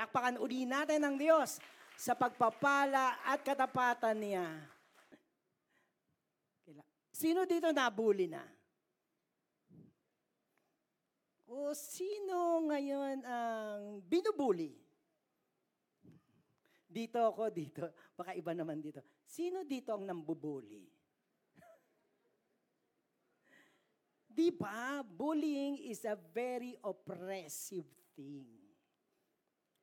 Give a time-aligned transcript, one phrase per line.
[0.00, 1.60] Palakpakan uli natin ng Diyos
[1.92, 4.48] sa pagpapala at katapatan niya.
[7.12, 8.40] Sino dito nabuli na?
[11.44, 14.72] O sino ngayon ang binubuli?
[16.88, 17.84] Dito ako, dito.
[18.16, 19.04] Baka iba naman dito.
[19.28, 20.80] Sino dito ang nambubuli?
[24.24, 25.04] Di ba?
[25.04, 27.84] Bullying is a very oppressive
[28.16, 28.59] thing.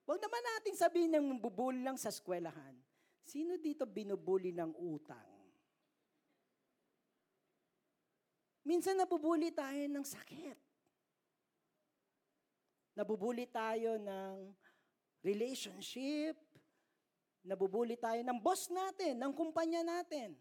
[0.08, 2.71] Huwag naman natin sabihin ng bubuli lang sa eskwelahan.
[3.28, 5.36] Sino dito binubuli ng utang?
[8.64, 10.60] Minsan nabubuli tayo ng sakit.
[12.96, 14.48] Nabubuli tayo ng
[15.28, 16.39] relationship.
[17.43, 20.39] Nabubuli tayo ng boss natin, ng kumpanya natin.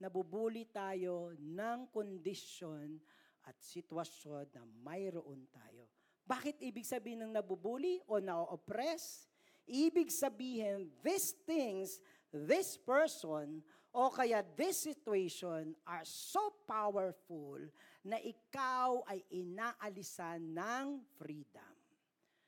[0.00, 2.96] Nabubuli tayo ng kondisyon
[3.44, 5.84] at sitwasyon na mayroon tayo.
[6.22, 9.26] Bakit ibig sabihin ng nabubuli o na-oppress?
[9.66, 17.60] Ibig sabihin, these things, this person, o kaya this situation are so powerful
[18.00, 21.72] na ikaw ay inaalisan ng freedom.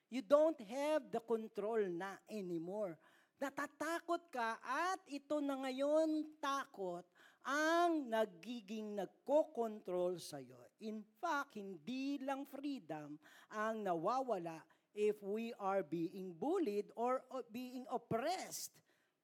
[0.08, 2.97] You don't have the control na anymore.
[3.36, 7.05] Natatakot ka at ito na ngayon takot
[7.45, 10.64] ang nagiging nagko-control sa iyo.
[10.84, 13.16] In fact, hindi lang freedom
[13.48, 14.60] ang nawawala
[14.92, 18.77] if we are being bullied or being oppressed.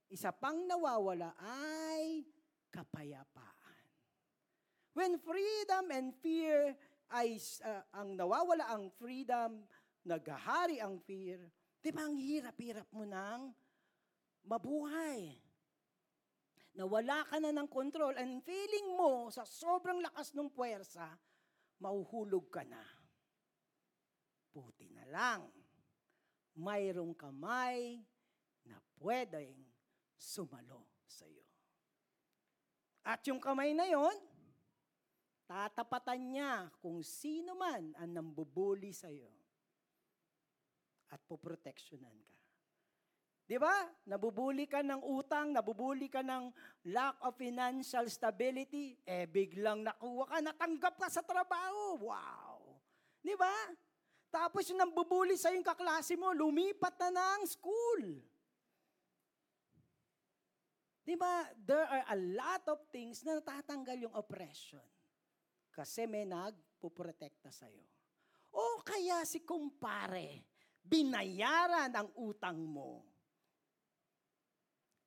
[0.08, 2.24] Isa pang nawawala ay
[2.72, 3.84] kapayapaan.
[4.96, 6.74] When freedom and fear
[7.14, 9.62] ay uh, ang nawawala ang freedom,
[10.02, 11.38] naghahari ang fear,
[11.78, 13.54] di ba ang hirap-hirap mo nang
[14.48, 15.38] mabuhay?
[16.74, 21.06] Nawala ka na ng control and feeling mo sa sobrang lakas ng puwersa,
[21.80, 22.84] mauhulog ka na.
[24.52, 25.42] Puti na lang,
[26.60, 27.96] mayroong kamay
[28.68, 29.56] na pwedeng
[30.20, 31.46] sumalo sa iyo.
[33.06, 34.16] At yung kamay na yon,
[35.48, 39.32] tatapatan niya kung sino man ang nambubuli sa iyo.
[41.10, 42.39] At poproteksyonan ka.
[43.50, 43.82] Di ba?
[44.06, 46.54] Nabubuli ka ng utang, nabubuli ka ng
[46.94, 51.98] lack of financial stability, eh biglang nakuha ka, natanggap ka sa trabaho.
[51.98, 52.78] Wow!
[53.18, 53.50] Di ba?
[54.30, 58.22] Tapos yung nambubuli sa yung kaklase mo, lumipat na ng school.
[61.02, 61.42] Di ba?
[61.58, 64.86] There are a lot of things na natatanggal yung oppression.
[65.74, 67.82] Kasi may nagpuprotekta sa'yo.
[68.54, 70.46] O kaya si kumpare,
[70.86, 73.09] binayaran ang utang mo.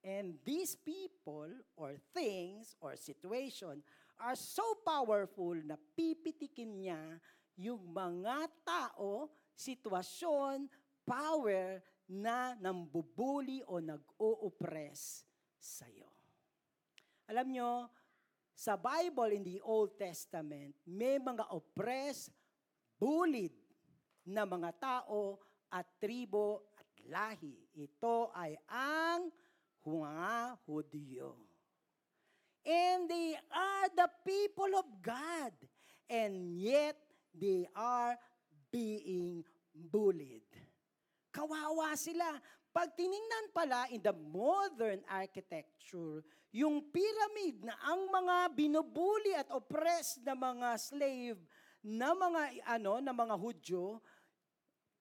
[0.04, 1.48] And these people
[1.80, 3.80] or things or situation
[4.20, 7.00] are so powerful na pipitikin niya
[7.56, 10.68] yung mga tao, sitwasyon,
[11.08, 11.80] power
[12.12, 15.24] na nambubuli o nag-o-oppress
[15.56, 16.12] sa'yo.
[17.32, 17.72] Alam nyo,
[18.52, 22.36] sa Bible in the Old Testament, may mga oppressed,
[23.00, 23.56] bullied
[24.28, 25.40] na mga tao
[25.72, 27.56] at tribo at lahi.
[27.76, 29.32] Ito ay ang
[29.86, 31.36] mga Hudyo.
[32.64, 35.52] And they are the people of God.
[36.08, 36.96] And yet,
[37.36, 38.16] they are
[38.72, 39.44] being
[39.76, 40.48] bullied.
[41.36, 42.40] Kawawa sila.
[42.74, 50.26] Pag tiningnan pala in the modern architecture, yung pyramid na ang mga binubuli at oppressed
[50.26, 51.38] na mga slave
[51.84, 52.42] na mga
[52.80, 54.00] ano na mga Hudyo,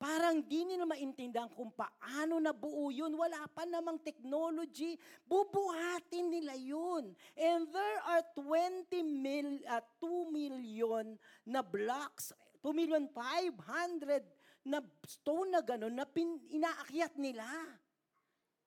[0.02, 3.14] Parang di nila maintindihan kung paano nabuo yun.
[3.14, 4.98] Wala pa namang technology.
[5.30, 7.14] Bubuhatin nila yun.
[7.38, 11.14] And there are 20 mil, uh, 2 million
[11.46, 12.34] na blocks,
[12.66, 14.26] 2 million 500
[14.66, 17.46] na stone na gano'n na pin, inaakyat nila.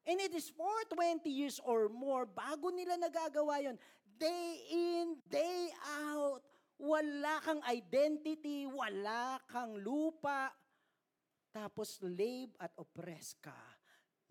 [0.07, 3.75] And it is for 20 years or more bago nila nagagawa yon.
[4.16, 5.68] Day in, day
[6.00, 6.40] out.
[6.79, 10.51] Wala kang identity, wala kang lupa,
[11.56, 13.56] tapos slave at oppress ka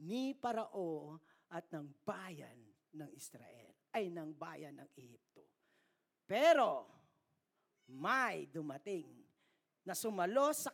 [0.05, 1.17] ni Parao
[1.49, 2.61] at ng bayan
[2.93, 5.49] ng Israel, ay ng bayan ng Ehipto.
[6.29, 6.85] Pero
[7.88, 9.09] may dumating
[9.88, 10.69] na sumalo sa,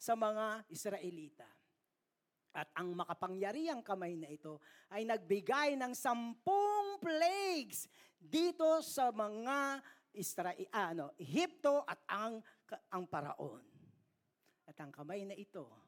[0.00, 1.48] sa mga Israelita.
[2.56, 4.56] At ang makapangyariang kamay na ito
[4.88, 7.86] ay nagbigay ng sampung plagues
[8.16, 9.84] dito sa mga
[10.16, 12.40] Israel, ano, Ehipto at ang,
[12.88, 13.62] ang paraon.
[14.66, 15.79] At ang kamay na ito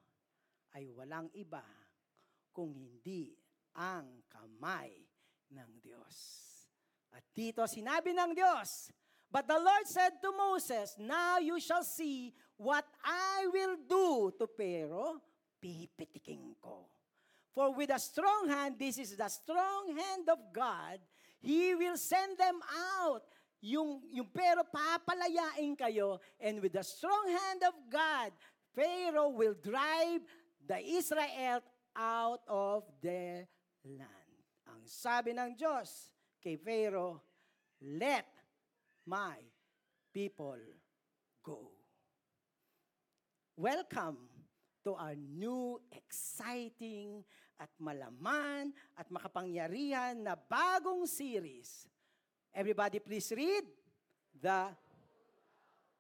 [0.77, 1.65] ay walang iba
[2.53, 3.33] kung hindi
[3.77, 4.93] ang kamay
[5.53, 6.17] ng Diyos.
[7.13, 8.93] At dito sinabi ng Diyos,
[9.33, 14.45] But the Lord said to Moses, Now you shall see what I will do to
[14.45, 15.25] Pharaoh.
[15.57, 16.53] Pipitiking
[17.55, 21.01] For with a strong hand, this is the strong hand of God,
[21.41, 22.61] He will send them
[23.01, 23.25] out.
[23.63, 28.35] Yung, yung pero papalayain kayo, and with the strong hand of God,
[28.75, 30.27] Pharaoh will drive
[30.67, 31.61] the Israel
[31.97, 33.47] out of their
[33.85, 34.37] land.
[34.71, 37.21] Ang sabi ng Diyos kay Pharaoh,
[37.83, 38.27] let
[39.05, 39.37] my
[40.15, 40.59] people
[41.43, 41.71] go.
[43.59, 44.31] Welcome
[44.83, 47.23] to our new, exciting,
[47.63, 51.87] at malaman, at makapangyarihan na bagong series.
[52.51, 53.63] Everybody please read
[54.35, 54.67] the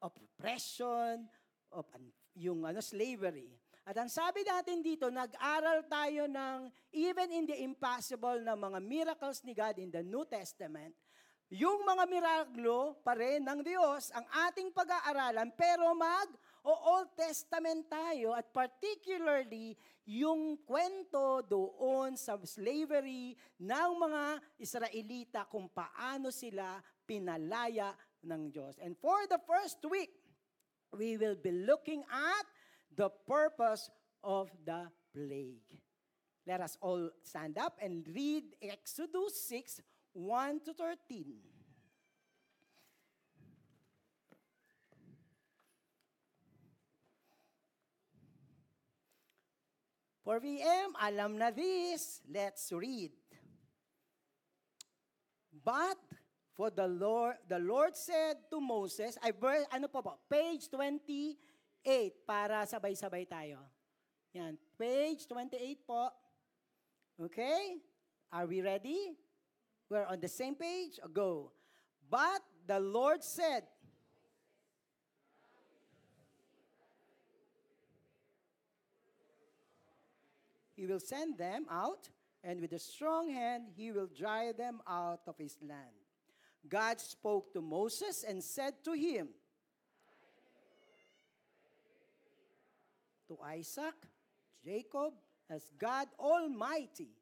[0.02, 1.30] oppression
[1.70, 1.86] of
[2.34, 3.61] yung ano slavery.
[3.82, 9.42] At ang sabi natin dito, nag-aral tayo ng even in the impossible na mga miracles
[9.42, 10.94] ni God in the New Testament,
[11.52, 16.30] yung mga miraglo pa rin ng Diyos ang ating pag-aaralan, pero mag
[16.62, 19.74] o Old Testament tayo at particularly
[20.06, 24.22] yung kwento doon sa slavery ng mga
[24.62, 27.92] Israelita kung paano sila pinalaya
[28.22, 28.78] ng Diyos.
[28.78, 30.14] And for the first week,
[30.94, 32.46] we will be looking at
[32.96, 33.90] the purpose
[34.22, 35.78] of the plague.
[36.46, 39.80] Let us all stand up and read Exodus 6,
[40.12, 41.24] 1 to 13.
[50.22, 52.22] For VM, alam na this.
[52.30, 53.10] Let's read.
[55.50, 55.98] But
[56.54, 60.70] for the Lord, the Lord said to Moses, ay verse, ano po po, page
[61.84, 63.58] 28 para sabay-sabay tayo.
[64.32, 66.08] Yan, page 28 po.
[67.18, 67.82] Okay?
[68.30, 69.18] Are we ready?
[69.90, 71.02] We're on the same page?
[71.12, 71.52] Go.
[72.08, 73.66] But the Lord said,
[80.82, 82.10] He will send them out,
[82.42, 85.94] and with a strong hand he will drive them out of his land.
[86.66, 89.28] God spoke to Moses and said to him,
[93.32, 93.94] To Isaac,
[94.62, 95.14] Jacob,
[95.48, 97.16] as God Almighty,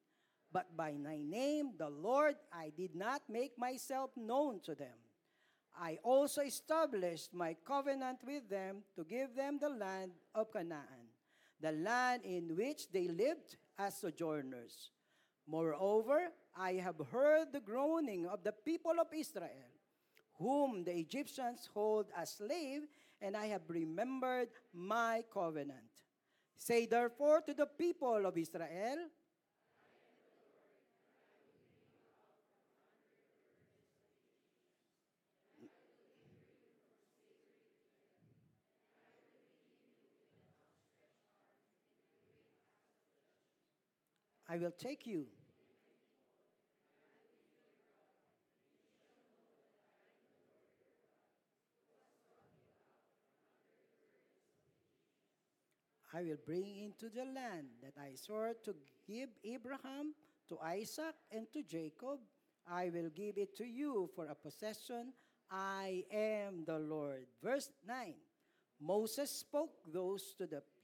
[0.52, 4.98] but by my name, the Lord, I did not make myself known to them.
[5.80, 11.14] I also established my covenant with them to give them the land of Canaan,
[11.60, 14.90] the land in which they lived as sojourners.
[15.46, 19.70] Moreover, I have heard the groaning of the people of Israel,
[20.40, 22.82] whom the Egyptians hold as slave,
[23.22, 25.89] and I have remembered my covenant.
[26.60, 29.08] Say therefore to the people of Israel,
[44.46, 45.28] I will take you.
[56.12, 58.74] I will bring into the land that I swore to
[59.06, 60.14] give Abraham,
[60.48, 62.18] to Isaac, and to Jacob.
[62.66, 65.12] I will give it to you for a possession.
[65.50, 67.26] I am the Lord.
[67.42, 68.14] Verse 9
[68.80, 70.80] Moses spoke those to the people.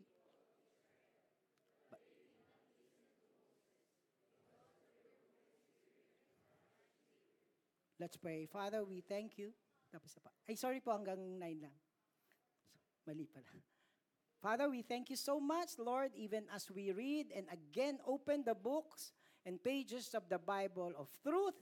[7.99, 8.47] Let's pray.
[8.47, 9.51] Father, we thank you.
[9.89, 10.29] Tapos pa.
[10.45, 11.73] Ay, sorry po, hanggang 9 lang.
[13.09, 13.76] Mali pala.
[14.43, 18.55] Father, we thank you so much, Lord, even as we read and again open the
[18.55, 19.13] books
[19.45, 21.57] and pages of the Bible of truth.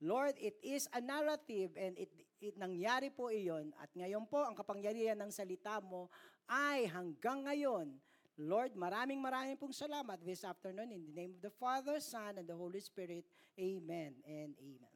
[0.00, 3.72] Lord, it is a narrative and it, it nangyari po iyon.
[3.80, 6.12] At ngayon po, ang kapangyarihan ng salita mo
[6.46, 7.96] ay hanggang ngayon.
[8.36, 12.46] Lord, maraming maraming pong salamat this afternoon in the name of the Father, Son, and
[12.46, 13.22] the Holy Spirit.
[13.54, 14.93] Amen and amen.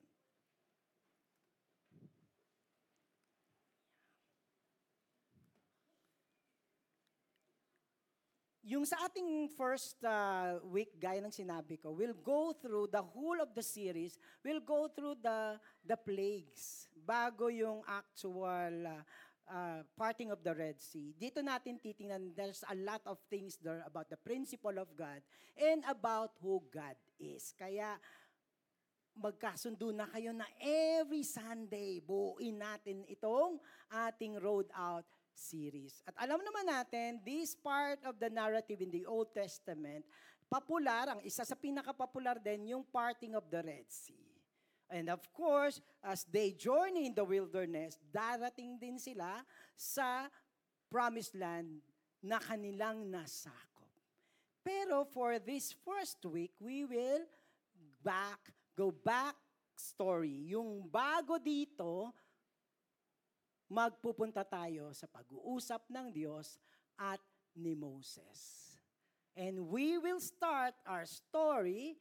[8.68, 13.40] Yung sa ating first uh, week, gaya ng sinabi ko, we'll go through the whole
[13.40, 15.56] of the series, we'll go through the,
[15.88, 19.00] the plagues bago yung actual uh,
[19.48, 21.16] uh, parting of the Red Sea.
[21.16, 25.24] Dito natin titingnan, there's a lot of things there about the principle of God
[25.56, 27.56] and about who God is.
[27.56, 27.96] Kaya
[29.16, 33.56] magkasundo na kayo na every Sunday, buuin natin itong
[33.88, 36.02] ating road out series.
[36.02, 40.02] At alam naman natin, this part of the narrative in the Old Testament,
[40.50, 44.26] popular, ang isa sa pinaka-popular din, yung parting of the Red Sea.
[44.90, 49.44] And of course, as they journey in the wilderness, darating din sila
[49.76, 50.26] sa
[50.88, 51.84] promised land
[52.24, 53.92] na kanilang nasakop.
[54.64, 57.22] Pero for this first week, we will
[58.00, 58.40] back,
[58.72, 59.36] go back
[59.76, 60.50] story.
[60.56, 62.10] Yung bago dito,
[63.68, 66.56] magpupunta tayo sa pag-uusap ng Diyos
[66.96, 67.20] at
[67.52, 68.72] ni Moses.
[69.38, 72.00] And we will start our story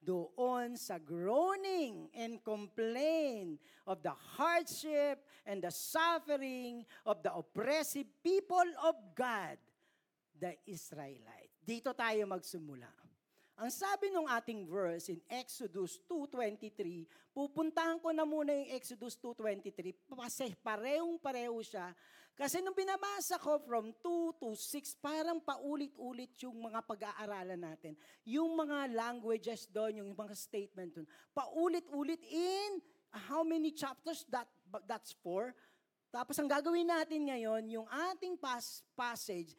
[0.00, 8.64] doon sa groaning and complain of the hardship and the suffering of the oppressive people
[8.80, 9.60] of God,
[10.40, 11.60] the Israelites.
[11.60, 12.88] Dito tayo magsimula.
[13.60, 17.04] Ang sabi ng ating verse in Exodus 2.23,
[17.36, 21.92] pupuntahan ko na muna yung Exodus 2.23 kasi parehong-pareho siya.
[22.32, 28.00] Kasi nung binabasa ko from 2 to 6, parang paulit-ulit yung mga pag-aaralan natin.
[28.24, 32.80] Yung mga languages doon, yung mga statement doon, paulit-ulit in
[33.28, 34.24] how many chapters?
[34.32, 34.48] That,
[34.88, 35.52] that's four.
[36.08, 39.52] Tapos ang gagawin natin ngayon, yung ating pas, passage,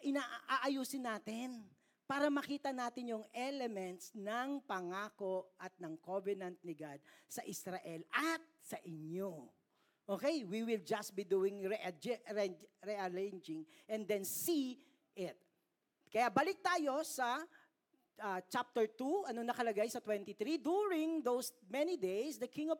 [0.00, 1.75] inaayusin natin
[2.06, 8.40] para makita natin yung elements ng pangako at ng covenant ni God sa Israel at
[8.62, 9.50] sa inyo.
[10.06, 11.66] Okay, we will just be doing
[12.86, 14.78] rearranging and then see
[15.18, 15.34] it.
[16.06, 17.42] Kaya balik tayo sa
[18.22, 22.78] uh, chapter 2, ano nakalagay sa 23, During those many days, the king of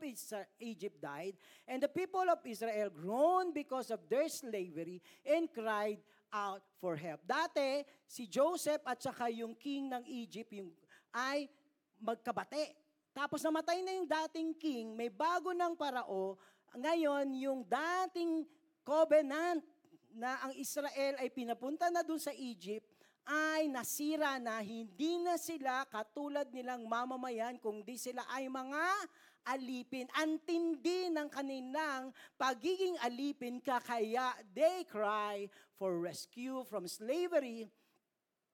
[0.62, 1.34] Egypt died,
[1.66, 5.98] and the people of Israel groaned because of their slavery and cried
[6.36, 7.24] out for help.
[7.24, 10.68] Dati, si Joseph at saka yung king ng Egypt yung,
[11.16, 11.48] ay
[11.96, 12.76] magkabate.
[13.16, 16.36] Tapos namatay na yung dating king, may bago ng parao,
[16.76, 18.44] ngayon yung dating
[18.84, 19.64] covenant
[20.12, 22.84] na ang Israel ay pinapunta na dun sa Egypt,
[23.26, 28.86] ay nasira na, hindi na sila katulad nilang mamamayan, kundi sila ay mga
[29.50, 30.06] alipin.
[30.14, 37.68] Antindi ng kanilang pagiging alipin, kaya they cry for rescue from slavery.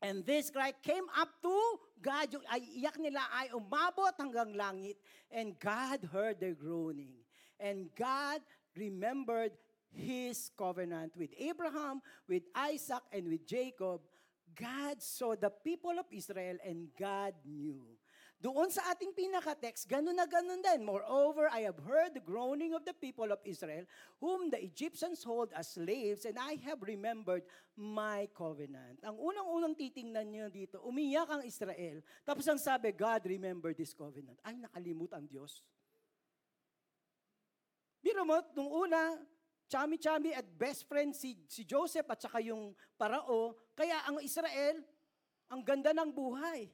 [0.02, 1.56] And this cry came up to
[2.02, 2.26] God.
[2.34, 4.98] Yung iyak nila ay umabot hanggang langit.
[5.30, 7.14] And God heard their groaning.
[7.62, 8.42] And God
[8.74, 9.54] remembered
[9.94, 14.02] His covenant with Abraham, with Isaac, and with Jacob.
[14.58, 17.80] God saw the people of Israel and God knew
[18.42, 20.82] doon sa ating pinaka-text, ganun na ganun din.
[20.82, 23.86] Moreover, I have heard the groaning of the people of Israel,
[24.18, 27.46] whom the Egyptians hold as slaves, and I have remembered
[27.78, 28.98] my covenant.
[29.06, 32.02] Ang unang-unang titingnan niyo dito, umiyak ang Israel.
[32.26, 34.42] Tapos ang sabi, God remember this covenant.
[34.42, 35.62] Ay, nakalimut ang Diyos.
[38.02, 39.22] Biro mo, nung una,
[39.70, 44.82] chami-chami at best friend si, si Joseph at saka yung parao, kaya ang Israel,
[45.46, 46.66] ang ganda ng buhay.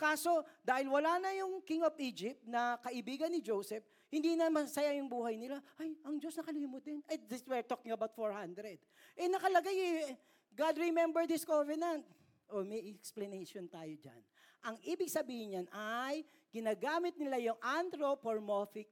[0.00, 4.96] Kaso, dahil wala na yung king of Egypt na kaibigan ni Joseph, hindi na masaya
[4.96, 5.60] yung buhay nila.
[5.76, 7.04] Ay, ang Diyos nakalimut din.
[7.04, 8.80] Ay, this we're talking about 400.
[9.20, 10.16] Eh, nakalagay eh,
[10.56, 12.08] God remember this covenant.
[12.48, 14.22] O, oh, may explanation tayo dyan.
[14.64, 18.88] Ang ibig sabihin niyan ay, ginagamit nila yung anthropomorphic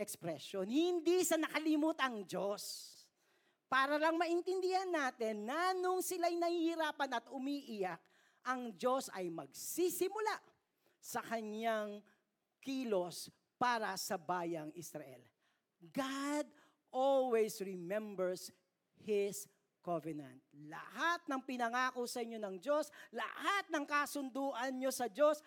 [0.00, 0.64] expression.
[0.64, 2.88] Hindi sa nakalimut ang Diyos.
[3.68, 8.00] Para lang maintindihan natin na nung sila'y nahihirapan at umiiyak,
[8.46, 10.38] ang Diyos ay magsisimula
[11.02, 12.02] sa kanyang
[12.62, 15.22] kilos para sa bayang Israel.
[15.90, 16.46] God
[16.94, 18.54] always remembers
[19.02, 19.50] His
[19.82, 20.38] covenant.
[20.70, 25.42] Lahat ng pinangako sa inyo ng Diyos, lahat ng kasunduan nyo sa Diyos,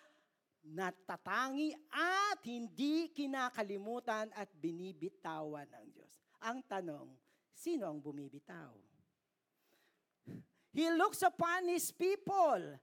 [0.66, 6.12] natatangi at hindi kinakalimutan at binibitawan ng Diyos.
[6.44, 7.08] Ang tanong,
[7.56, 8.76] sino ang bumibitaw?
[10.76, 12.76] He looks upon His people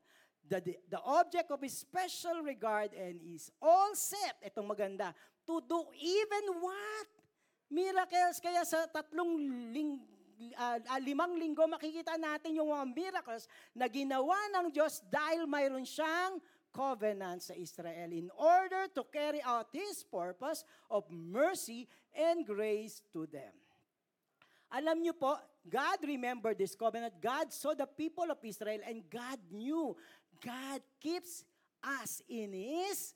[0.47, 5.15] the, the object of his special regard and is all set, itong maganda,
[5.47, 7.09] to do even what?
[7.71, 8.37] Miracles.
[8.43, 9.39] Kaya sa tatlong
[9.73, 10.03] ling,
[10.59, 16.37] uh, limang linggo makikita natin yung mga miracles na ginawa ng Diyos dahil mayroon siyang
[16.73, 23.29] covenant sa Israel in order to carry out His purpose of mercy and grace to
[23.29, 23.53] them.
[24.73, 25.37] Alam niyo po,
[25.69, 27.13] God remembered this covenant.
[27.21, 29.93] God saw the people of Israel and God knew
[30.41, 31.43] God keeps
[31.83, 33.13] us in His,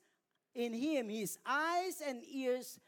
[0.54, 1.08] in Him.
[1.08, 2.78] His eyes and ears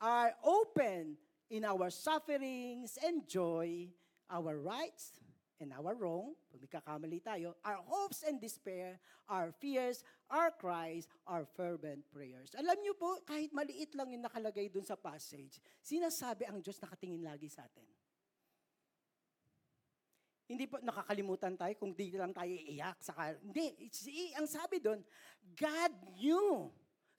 [0.00, 1.16] are open
[1.50, 3.88] in our sufferings and joy,
[4.30, 5.18] our rights
[5.58, 11.10] and our wrong, pag may kakamali tayo, our hopes and despair, our fears, our cries,
[11.26, 12.54] our fervent prayers.
[12.54, 17.26] Alam niyo po, kahit maliit lang yung nakalagay dun sa passage, sinasabi ang Diyos nakatingin
[17.26, 17.97] lagi sa atin.
[20.48, 22.96] Hindi po nakakalimutan tayo kung di lang tayo iiyak.
[23.04, 23.92] Saka, hindi,
[24.32, 25.04] ang sabi doon,
[25.52, 26.72] God knew.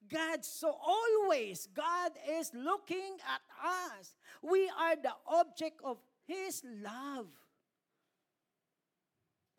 [0.10, 4.18] God so always, God is looking at us.
[4.42, 7.30] We are the object of His love.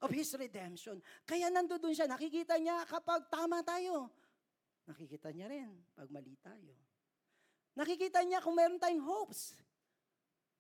[0.01, 0.99] of His redemption.
[1.29, 4.09] Kaya nandoon siya, nakikita niya kapag tama tayo.
[4.89, 6.75] Nakikita niya rin pag mali tayo.
[7.77, 9.55] Nakikita niya kung meron tayong hopes.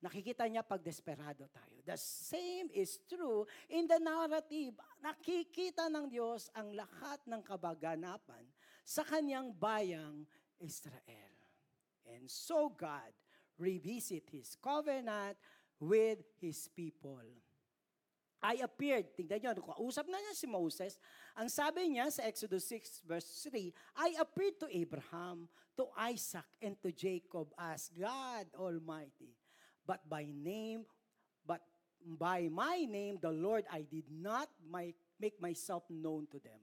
[0.01, 1.77] Nakikita niya pag desperado tayo.
[1.85, 4.73] The same is true in the narrative.
[5.05, 8.45] Nakikita ng Diyos ang lahat ng kabaganapan
[8.81, 10.25] sa kanyang bayang
[10.57, 11.37] Israel.
[12.09, 13.13] And so God
[13.61, 15.37] revisit His covenant
[15.77, 17.29] with His people.
[18.41, 20.97] I appeared, tingnan nyo, kausap na niya si Moses.
[21.37, 23.69] Ang sabi niya sa Exodus 6 verse 3,
[24.01, 25.45] I appeared to Abraham,
[25.77, 29.37] to Isaac, and to Jacob as God Almighty.
[29.87, 30.87] But by name,
[31.47, 31.61] but
[32.05, 36.61] by my name, the Lord, I did not my, make myself known to them.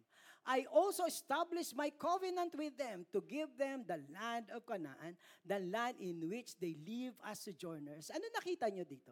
[0.47, 5.59] I also established my covenant with them to give them the land of Canaan, the
[5.59, 8.07] land in which they live as sojourners.
[8.15, 9.11] Ano nakita niyo dito?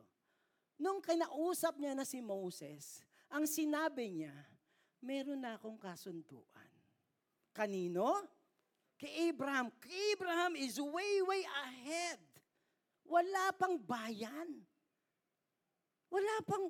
[0.80, 4.36] Nung kinausap niya na si Moses, ang sinabi niya,
[5.04, 6.72] meron na akong kasunduan.
[7.52, 8.24] Kanino?
[8.96, 9.68] Kay Abraham.
[9.84, 12.20] Kay Abraham is way, way ahead.
[13.06, 14.50] Wala pang bayan.
[16.10, 16.70] Wala pang,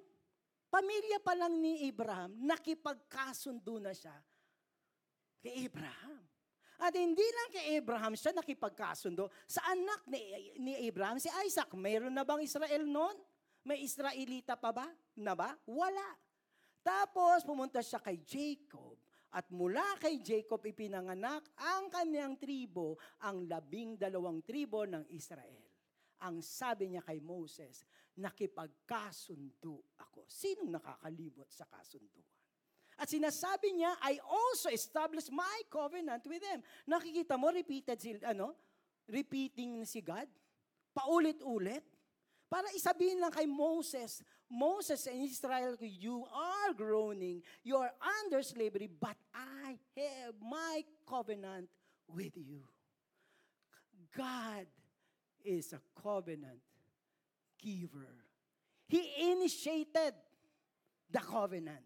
[0.72, 4.16] pamilya pa lang ni Abraham, nakipagkasundo na siya
[5.46, 6.26] kay Abraham.
[6.76, 10.20] At hindi lang kay Abraham siya nakipagkasundo, sa anak ni,
[10.60, 11.72] ni Abraham, si Isaac.
[11.72, 13.16] Mayroon na bang Israel noon?
[13.64, 14.88] May Israelita pa ba?
[15.16, 15.56] Na ba?
[15.64, 16.20] Wala.
[16.84, 19.00] Tapos pumunta siya kay Jacob.
[19.36, 25.75] At mula kay Jacob ipinanganak ang kanyang tribo, ang labing dalawang tribo ng Israel.
[26.26, 27.86] Ang sabi niya kay Moses,
[28.18, 30.26] nakipagkasundo ako.
[30.26, 32.26] Sinong nakakalimot sa kasunduan?
[32.96, 36.64] At sinasabi niya, I also established my covenant with them.
[36.88, 38.56] Nakikita mo, repeated si, ano,
[39.06, 40.32] repeating si God.
[40.96, 41.84] Paulit-ulit.
[42.48, 47.92] Para isabihin lang kay Moses, Moses and Israel, you are groaning, you are
[48.24, 51.68] under slavery, but I have my covenant
[52.08, 52.64] with you.
[54.16, 54.70] God
[55.46, 56.60] is a covenant
[57.62, 58.14] giver.
[58.90, 60.14] He initiated
[61.10, 61.86] the covenant.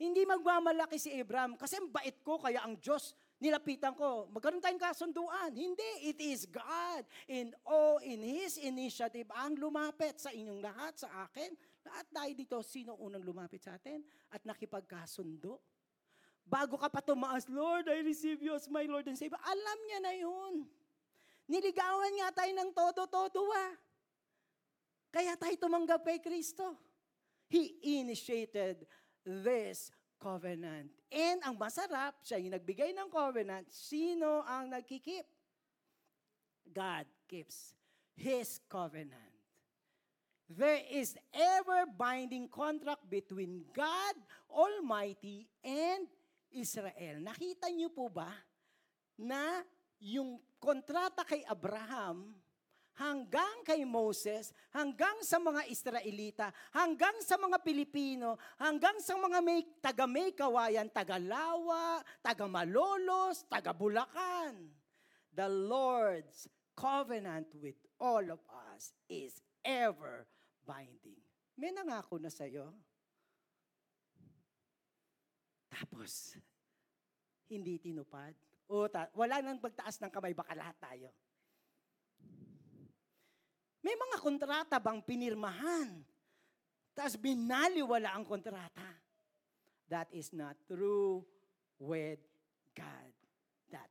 [0.00, 4.32] Hindi magmamalaki si Abraham kasi ang bait ko kaya ang Diyos nilapitan ko.
[4.32, 5.52] Magkaroon tayong kasunduan.
[5.52, 11.28] Hindi, it is God in oh, in His initiative ang lumapit sa inyong lahat, sa
[11.28, 11.52] akin.
[11.84, 14.00] Lahat tayo dito, sino unang lumapit sa atin
[14.32, 15.60] at nakipagkasundo?
[16.44, 19.40] Bago ka pa tumaas, Lord, I receive you as my Lord and Savior.
[19.40, 20.54] Alam niya na yun.
[21.50, 23.74] Niligawan nga tayo ng todo-todo ah.
[25.10, 26.78] Kaya tayo tumanggap kay Kristo.
[27.50, 28.86] He initiated
[29.26, 29.90] this
[30.22, 30.94] covenant.
[31.10, 33.66] And ang masarap, siya yung nagbigay ng covenant.
[33.74, 35.26] Sino ang nagkikip?
[36.70, 37.74] God keeps
[38.14, 39.34] His covenant.
[40.46, 44.14] There is ever-binding contract between God
[44.46, 46.06] Almighty and
[46.54, 47.22] Israel.
[47.22, 48.30] Nakita niyo po ba
[49.18, 49.66] na
[50.00, 52.32] yung kontrata kay Abraham
[53.00, 59.64] hanggang kay Moses, hanggang sa mga Israelita, hanggang sa mga Pilipino, hanggang sa mga may
[59.80, 64.68] taga may kawayan, taga Lawa, taga Malolos, taga Bulacan.
[65.32, 66.44] The Lord's
[66.76, 68.40] covenant with all of
[68.76, 70.28] us is ever
[70.68, 71.20] binding.
[71.56, 72.72] May nangako na sa'yo.
[75.72, 76.36] Tapos,
[77.48, 78.36] hindi tinupad.
[78.70, 81.10] O ta- wala nang pagtaas ng kamay, baka lahat tayo.
[83.82, 86.06] May mga kontrata bang pinirmahan?
[86.94, 88.86] Tapos binaliwala ang kontrata.
[89.90, 91.26] That is not true
[91.82, 92.22] with
[92.78, 93.12] God.
[93.74, 93.90] That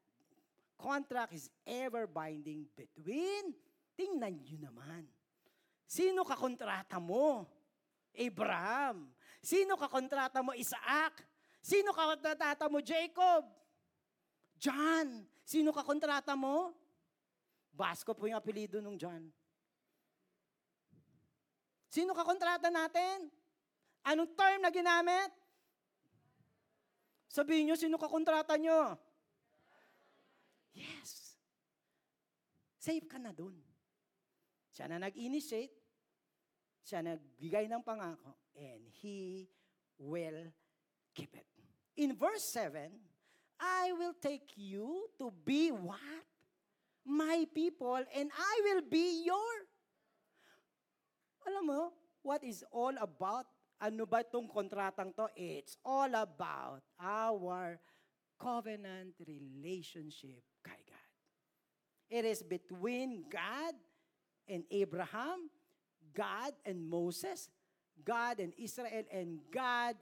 [0.79, 3.51] contract is ever binding between,
[3.99, 5.03] tingnan nyo naman.
[5.83, 7.43] Sino ka kontrata mo?
[8.15, 9.11] Abraham.
[9.43, 10.55] Sino ka kontrata mo?
[10.55, 11.19] Isaac.
[11.59, 12.79] Sino ka kontrata mo?
[12.79, 13.58] Jacob.
[14.59, 15.23] John.
[15.47, 16.75] Sino ka kontrata mo?
[17.71, 19.23] Basco po yung apelido nung John.
[21.89, 23.31] Sino ka kontrata natin?
[24.05, 25.31] Anong term na ginamit?
[27.31, 28.93] Sabihin nyo, sino ka kontrata nyo?
[30.75, 31.39] Yes.
[32.77, 33.57] Safe ka na dun.
[34.69, 35.75] Siya na nag-initiate,
[36.85, 39.49] siya nagbigay ng pangako, and He
[39.99, 40.47] will
[41.11, 41.45] keep it.
[41.99, 43.08] In verse 7,
[43.59, 45.99] I will take you to be what?
[47.05, 49.67] My people, and I will be your
[51.49, 51.81] alam mo,
[52.21, 53.49] what is all about?
[53.79, 55.31] Ano ba itong kontratang to?
[55.33, 57.79] It's all about our
[58.35, 61.09] covenant relationship kay God.
[62.11, 63.73] It is between God
[64.51, 65.47] and Abraham,
[66.11, 67.47] God and Moses,
[68.03, 69.95] God and Israel and God.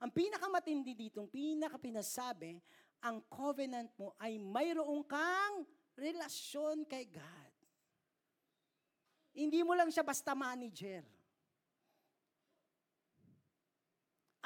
[0.00, 2.60] Ang pinakamatindi dito, ang pinakapinasabi,
[3.04, 5.64] ang covenant mo ay mayroong kang
[5.96, 7.54] relasyon kay God.
[9.36, 11.04] Hindi mo lang siya basta manager.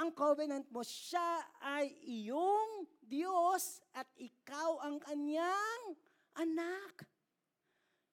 [0.01, 5.83] Ang covenant mo, siya ay iyong Diyos at ikaw ang kanyang
[6.35, 7.05] anak.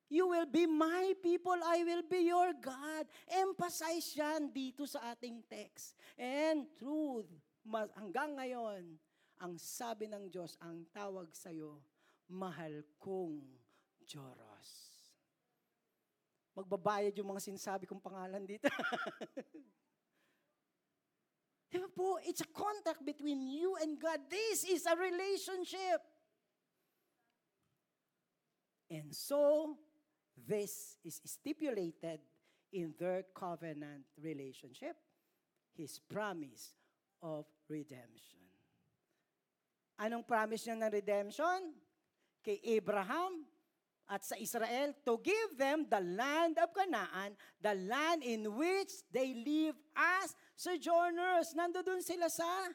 [0.08, 3.04] You will be my people, I will be your God.
[3.28, 6.00] Emphasize yan dito sa ating text.
[6.16, 7.28] And truth,
[8.00, 8.96] hanggang ngayon,
[9.44, 11.84] ang sabi ng Diyos, ang tawag sa'yo,
[12.32, 13.44] mahal kong
[14.08, 14.72] Joros.
[16.56, 18.66] Magbabayad yung mga sinasabi kong pangalan dito.
[21.68, 22.16] Di po?
[22.24, 24.24] It's a contact between you and God.
[24.32, 26.00] This is a relationship.
[28.88, 29.76] And so,
[30.46, 32.20] this is stipulated
[32.74, 34.96] in their covenant relationship,
[35.74, 36.76] His promise
[37.24, 38.44] of redemption.
[39.98, 41.60] Anong promise niya ng redemption?
[42.46, 43.50] Kay Abraham
[44.08, 49.36] at sa Israel to give them the land of Canaan, the land in which they
[49.36, 51.52] live as sojourners.
[51.58, 52.72] Nandoon sila sa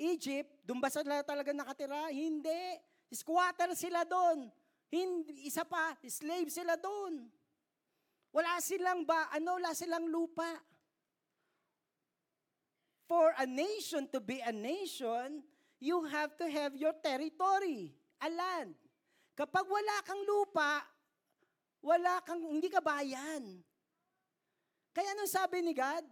[0.00, 0.50] Egypt.
[0.66, 2.10] Doon ba sila talaga nakatira?
[2.10, 2.80] Hindi.
[3.12, 4.48] Squatter sila doon.
[4.92, 7.24] Hindi, isa pa, slave sila doon.
[8.28, 10.60] Wala silang ba, ano, wala silang lupa.
[13.08, 15.40] For a nation to be a nation,
[15.80, 18.76] you have to have your territory, a land.
[19.32, 20.84] Kapag wala kang lupa,
[21.80, 23.64] wala kang, hindi ka bayan.
[24.92, 26.04] Kaya nung sabi ni God,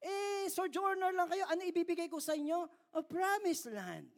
[0.00, 2.64] eh, sojourner lang kayo, ano ibibigay ko sa inyo?
[2.96, 4.08] A promised land.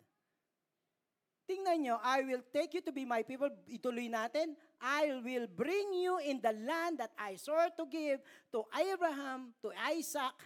[1.44, 3.52] Tingnan nyo, I will take you to be my people.
[3.68, 4.56] Ituloy natin.
[4.80, 9.68] I will bring you in the land that I swore to give to Abraham, to
[9.92, 10.36] Isaac,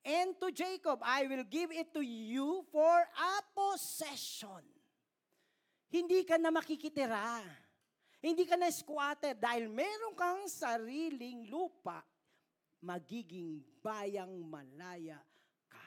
[0.00, 1.04] and to Jacob.
[1.04, 4.64] I will give it to you for a possession.
[5.92, 7.44] Hindi ka na makikitira.
[8.18, 12.00] Hindi ka na squatter dahil meron kang sariling lupa
[12.82, 15.20] magiging bayang malaya
[15.68, 15.86] ka.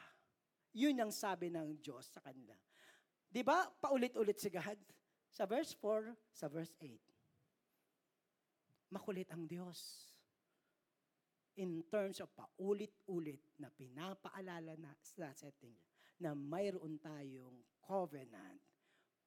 [0.76, 2.56] Yun ang sabi ng Diyos sa kanila.
[3.32, 4.78] Di ba, paulit-ulit si God?
[5.32, 8.92] Sa verse 4, sa verse 8.
[8.92, 10.12] Makulit ang Diyos.
[11.56, 15.76] In terms of paulit-ulit na pinapaalala na sa setting
[16.20, 18.60] na mayroon tayong covenant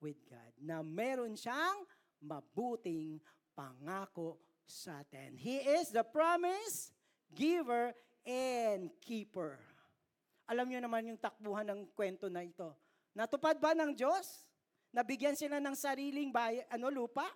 [0.05, 0.53] with God.
[0.61, 1.89] Na meron siyang
[2.21, 3.17] mabuting
[3.57, 4.37] pangako
[4.69, 5.41] sa atin.
[5.41, 6.93] He is the promise
[7.35, 7.93] giver,
[8.25, 9.59] and keeper.
[10.49, 12.73] Alam niyo naman yung takbuhan ng kwento na ito.
[13.15, 14.43] Natupad ba ng Diyos?
[14.91, 17.27] Nabigyan sila ng sariling bayan, ano, lupa?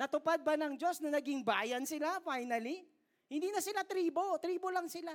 [0.00, 2.84] Natupad ba ng Diyos na naging bayan sila finally?
[3.28, 5.12] Hindi na sila tribo, tribo lang sila.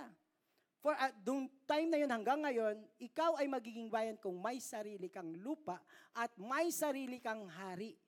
[0.79, 5.11] For uh, dung time na yun hanggang ngayon, ikaw ay magiging bayan kung may sarili
[5.11, 5.75] kang lupa
[6.15, 7.99] at may sarili kang hari.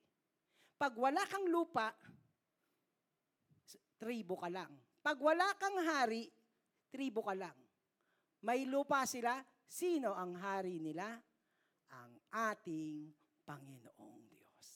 [0.80, 1.92] Pag wala kang lupa,
[4.00, 4.72] tribo ka lang.
[5.04, 6.32] Pag wala kang hari,
[6.90, 7.58] tribo ka lang.
[8.42, 11.22] May lupa sila, sino ang hari nila?
[12.32, 13.12] Ating
[13.44, 14.68] Panginoong Diyos.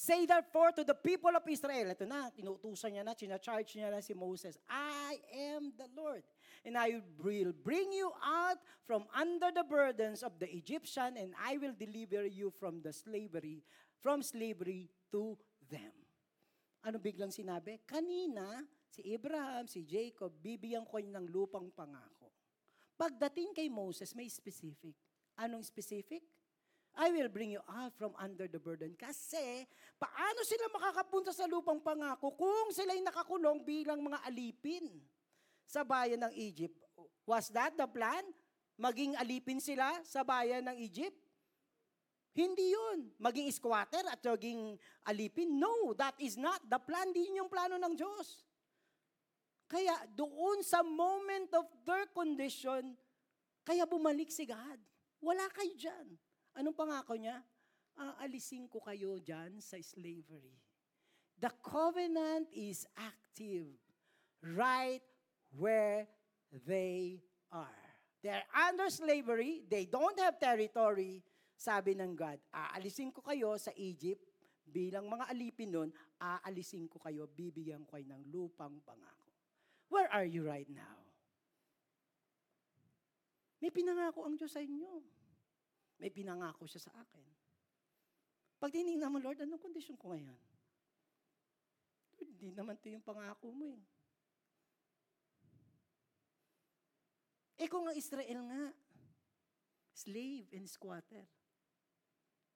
[0.00, 4.00] Say therefore to the people of Israel, ito na, tinutusan niya na, charge niya na
[4.00, 5.20] si Moses, I
[5.52, 6.24] am the Lord,
[6.64, 8.56] and I will bring you out
[8.88, 13.60] from under the burdens of the Egyptian, and I will deliver you from the slavery,
[14.00, 15.36] from slavery to
[15.68, 15.92] them.
[16.80, 17.84] Ano biglang sinabi?
[17.84, 22.32] Kanina, si Abraham, si Jacob, bibigyan ko ng lupang pangako.
[22.96, 24.96] Pagdating kay Moses, may specific.
[25.40, 26.20] Anong specific?
[27.00, 28.92] I will bring you out from under the burden.
[28.98, 29.64] Kasi,
[29.96, 34.84] paano sila makakapunta sa lupang pangako kung sila'y nakakulong bilang mga alipin
[35.64, 36.76] sa bayan ng Egypt?
[37.24, 38.26] Was that the plan?
[38.76, 41.16] Maging alipin sila sa bayan ng Egypt?
[42.36, 43.10] Hindi yun.
[43.16, 44.76] Maging squatter at maging
[45.06, 45.56] alipin.
[45.56, 47.10] No, that is not the plan.
[47.10, 48.44] Hindi yung plano ng Diyos.
[49.70, 52.98] Kaya doon sa moment of their condition,
[53.62, 54.80] kaya bumalik si God.
[55.20, 56.16] Wala kayo dyan.
[56.56, 57.44] Anong pangako niya?
[58.00, 60.56] Aalisin ko kayo dyan sa slavery.
[61.40, 63.68] The covenant is active
[64.40, 65.04] right
[65.52, 66.08] where
[66.64, 67.20] they
[67.52, 67.84] are.
[68.20, 69.64] They're under slavery.
[69.68, 71.24] They don't have territory.
[71.60, 74.24] Sabi ng God, aalisin ko kayo sa Egypt
[74.64, 79.28] bilang mga alipin nun, aalisin ko kayo, bibigyan ko kayo ng lupang pangako.
[79.92, 80.96] Where are you right now?
[83.60, 84.92] May pinangako ang Diyos sa inyo.
[86.00, 87.28] May pinangako siya sa akin.
[88.60, 90.36] Pag tinignan mo, Lord, anong kondisyon ko ngayon?
[92.16, 93.84] Lord, hindi naman ito yung pangako mo eh.
[97.60, 98.72] Eh kung ang Israel nga,
[99.92, 101.28] slave and squatter,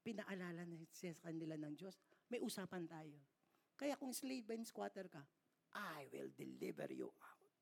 [0.00, 2.00] pinaalala na siya sa kanila ng Diyos,
[2.32, 3.20] may usapan tayo.
[3.76, 5.20] Kaya kung slave and squatter ka,
[5.76, 7.60] I will deliver you out.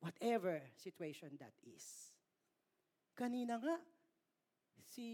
[0.00, 2.11] Whatever situation that is.
[3.12, 3.76] Kanina nga,
[4.92, 5.06] si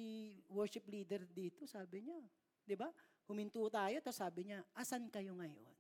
[0.51, 2.19] worship leader dito, sabi niya,
[2.63, 2.91] di ba?
[3.29, 5.75] Huminto tayo, tapos sabi niya, asan kayo ngayon?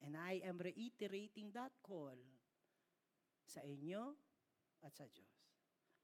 [0.00, 2.16] And I am reiterating that call
[3.44, 4.16] sa inyo
[4.80, 5.36] at sa Diyos.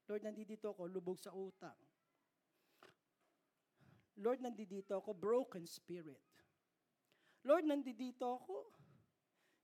[0.07, 1.79] Lord, nandito ako, lubog sa utang.
[4.21, 6.21] Lord, nandito ako, broken spirit.
[7.47, 8.71] Lord, nandito ako,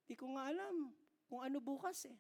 [0.08, 0.94] di ko nga alam
[1.28, 2.18] kung ano bukas eh.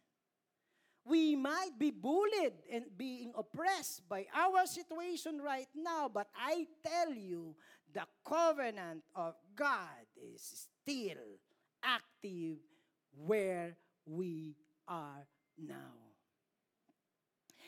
[1.04, 7.12] We might be bullied and being oppressed by our situation right now, but I tell
[7.12, 7.56] you,
[7.92, 11.42] the covenant of God is still
[11.82, 12.58] active
[13.18, 14.54] where we
[14.86, 15.26] are
[15.58, 15.98] now.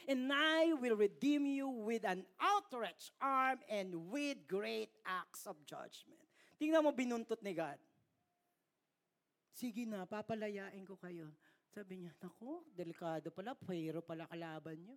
[0.07, 6.21] And I will redeem you with an outstretched arm and with great acts of judgment.
[6.61, 7.81] Tingnan mo binuntot ni God.
[9.57, 11.33] Sige na, papalayain ko kayo.
[11.75, 14.95] Sabi niya, naku, delikado pala, pero pala kalaban niyo.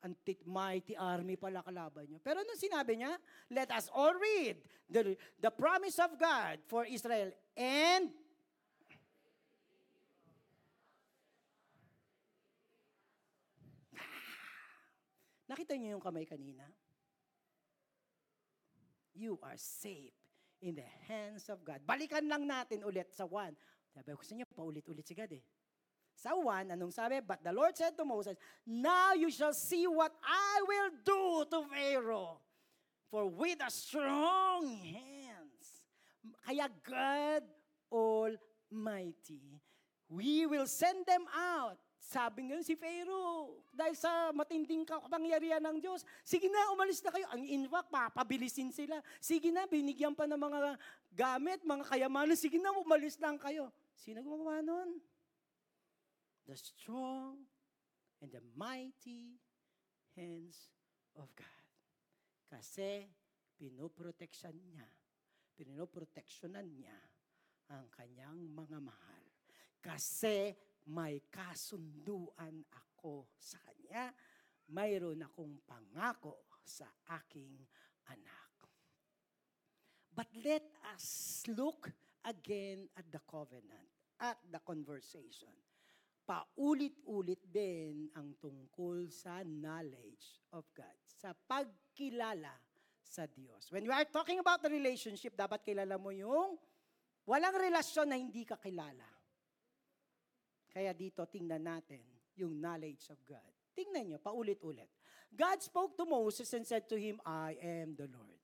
[0.00, 2.24] Antit mighty army pala kalaban niyo.
[2.24, 3.20] Pero nung sinabi niya,
[3.52, 4.56] let us all read
[4.88, 5.12] the,
[5.44, 8.08] the promise of God for Israel and
[15.52, 16.64] Nakita niyo yung kamay kanina?
[19.12, 20.16] You are safe
[20.64, 21.84] in the hands of God.
[21.84, 23.52] Balikan lang natin ulit sa 1.
[23.92, 25.44] Sabi ko sa inyo, paulit-ulit si God eh.
[26.16, 27.20] Sa 1, anong sabi?
[27.20, 31.58] But the Lord said to Moses, Now you shall see what I will do to
[31.68, 32.40] Pharaoh.
[33.12, 35.84] For with a strong hands.
[36.46, 37.44] Kaya God
[37.92, 39.60] Almighty,
[40.08, 41.76] we will send them out.
[42.02, 47.26] Sabi ngayon si Pharaoh, dahil sa matinding kapangyarihan ng Diyos, sige na, umalis na kayo.
[47.30, 49.00] Ang in fact, papabilisin sila.
[49.22, 50.58] Sige na, binigyan pa ng mga
[51.14, 52.36] gamit, mga kayamanan.
[52.36, 53.70] Sige na, umalis lang kayo.
[54.02, 54.98] Sino gumawa nun?
[56.42, 57.38] The strong
[58.18, 59.38] and the mighty
[60.18, 60.74] hands
[61.14, 61.66] of God.
[62.50, 63.06] Kasi
[63.54, 64.90] pinoproteksyon niya,
[65.54, 66.98] pinoproteksyonan niya
[67.70, 69.24] ang kanyang mga mahal.
[69.78, 70.50] Kasi
[70.90, 74.10] may kasunduan ako sa kanya,
[74.74, 76.90] mayroon akong pangako sa
[77.22, 77.54] aking
[78.10, 78.50] anak.
[80.10, 81.94] But let us look
[82.26, 83.91] again at the covenant,
[84.22, 85.50] at the conversation.
[86.22, 92.54] Paulit-ulit din ang tungkol sa knowledge of God, sa pagkilala
[93.02, 93.66] sa Diyos.
[93.74, 96.54] When we are talking about the relationship, dapat kilala mo yung
[97.26, 99.04] walang relasyon na hindi ka kilala.
[100.70, 102.00] Kaya dito, tingnan natin
[102.38, 103.52] yung knowledge of God.
[103.74, 104.88] Tingnan nyo, paulit-ulit.
[105.32, 108.40] God spoke to Moses and said to him, I am the Lord.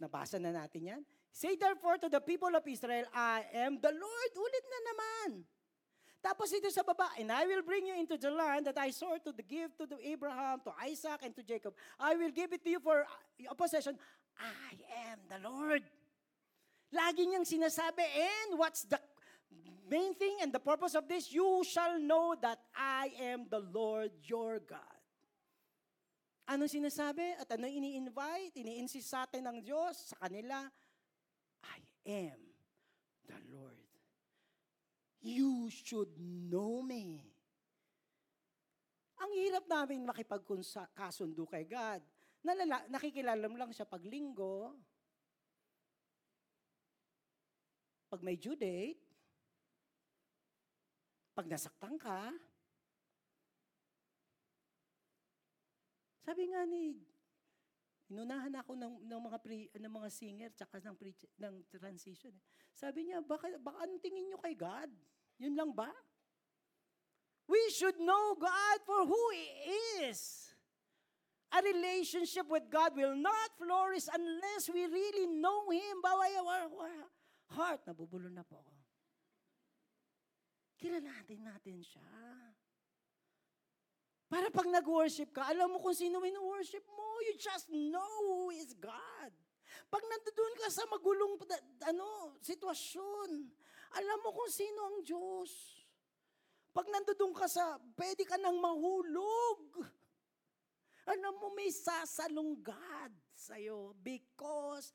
[0.00, 1.02] Nabasa na natin yan.
[1.34, 4.30] Say therefore to the people of Israel, I am the Lord.
[4.38, 5.30] Ulit na naman.
[6.22, 9.18] Tapos ito sa baba, and I will bring you into the land that I swore
[9.18, 11.74] to the give to the Abraham, to Isaac, and to Jacob.
[11.98, 13.02] I will give it to you for
[13.50, 13.98] a possession.
[14.38, 14.78] I
[15.10, 15.82] am the Lord.
[16.94, 19.02] Lagi niyang sinasabi, and what's the
[19.90, 21.34] main thing and the purpose of this?
[21.34, 25.02] You shall know that I am the Lord your God.
[26.46, 30.70] Anong sinasabi at anong ini-invite, ini-insist sa atin ng Diyos sa kanila?
[32.04, 32.40] Am
[33.24, 33.80] the Lord.
[35.24, 37.24] You should know me.
[39.16, 42.04] Ang hirap namin makipagkasundo kay God.
[42.44, 44.76] Nalala, nakikilala mo lang siya pag linggo,
[48.12, 49.00] pag may due date,
[51.32, 52.28] pag nasaktan ka,
[56.20, 57.00] sabi nga ni,
[58.14, 61.10] inunahan ako ng, ng mga pre, ng mga singer tsaka ng, pre,
[61.42, 62.30] ng transition.
[62.30, 62.42] eh.
[62.70, 64.88] Sabi niya, baka, baka anong tingin niyo kay God?
[65.42, 65.90] Yun lang ba?
[67.50, 69.46] We should know God for who He
[70.06, 70.48] is.
[71.54, 75.98] A relationship with God will not flourish unless we really know Him.
[76.00, 76.70] Baway our,
[77.52, 77.82] heart.
[77.86, 78.72] Nabubulo na po ako.
[80.80, 82.06] Kilalanin natin siya.
[84.34, 87.06] Para pag nag-worship ka, alam mo kung sino worship mo.
[87.22, 89.30] You just know who is God.
[89.86, 91.38] Pag nandoon ka sa magulong
[91.86, 93.30] ano, sitwasyon,
[93.94, 95.78] alam mo kung sino ang Diyos.
[96.74, 99.86] Pag nandoon ka sa, pwede ka nang mahulog.
[101.14, 104.90] Alam mo, may sasalong God sa'yo because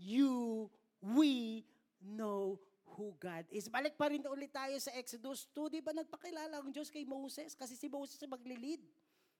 [0.00, 0.64] you,
[1.04, 1.60] we
[2.00, 2.56] know
[2.96, 3.68] who God is.
[3.68, 5.74] Balik pa rin ulit tayo sa Exodus 2.
[5.74, 7.52] Di ba nagpakilala ang Diyos kay Moses?
[7.52, 8.80] Kasi si Moses ang maglilid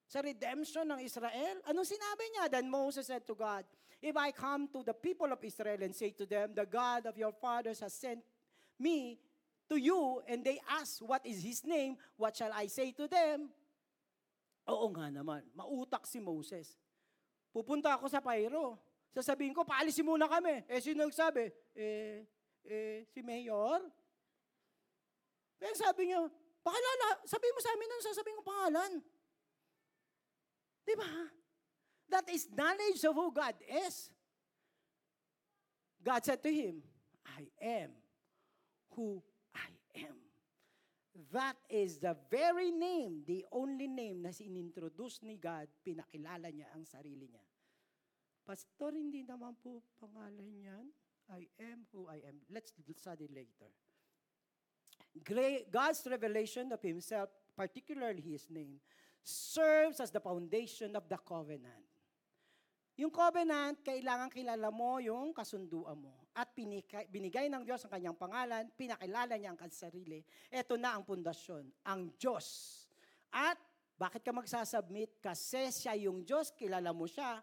[0.08, 1.60] sa redemption ng Israel.
[1.68, 2.44] Anong sinabi niya?
[2.48, 3.64] Then Moses said to God,
[3.98, 7.18] If I come to the people of Israel and say to them, The God of
[7.18, 8.22] your fathers has sent
[8.78, 9.18] me
[9.68, 12.00] to you, and they ask, What is his name?
[12.16, 13.52] What shall I say to them?
[14.68, 16.76] Oo nga naman, mautak si Moses.
[17.52, 18.76] Pupunta ako sa Pairo.
[19.16, 20.62] Sasabihin ko, paalisin muna kami.
[20.68, 21.48] Eh, sino nagsabi?
[21.72, 22.22] Eh,
[22.64, 23.82] eh, si Mayor?
[25.58, 26.22] Kaya sabi niya,
[26.62, 28.92] pakilala, sabihin mo sa amin ano sasabihin ko pangalan.
[30.86, 31.10] Di ba?
[32.08, 34.08] That is knowledge of who God is.
[36.00, 36.80] God said to him,
[37.26, 37.90] I am
[38.96, 39.20] who
[39.52, 40.16] I am.
[41.34, 46.86] That is the very name, the only name na sinintroduce ni God, pinakilala niya ang
[46.86, 47.44] sarili niya.
[48.46, 50.86] Pastor, hindi naman po pangalan yan.
[51.28, 52.40] I am who I am.
[52.48, 53.70] Let's study later.
[55.70, 58.80] God's revelation of Himself, particularly His name,
[59.24, 61.84] serves as the foundation of the covenant.
[62.98, 66.26] Yung covenant, kailangan kilala mo yung kasunduan mo.
[66.34, 70.20] At binigay ng Diyos ang kanyang pangalan, pinakilala niya ang kanyang sarili.
[70.50, 72.46] Ito na ang pundasyon, ang Diyos.
[73.30, 73.58] At
[73.98, 75.18] bakit ka magsasubmit?
[75.22, 77.38] Kasi siya yung Diyos, kilala mo siya.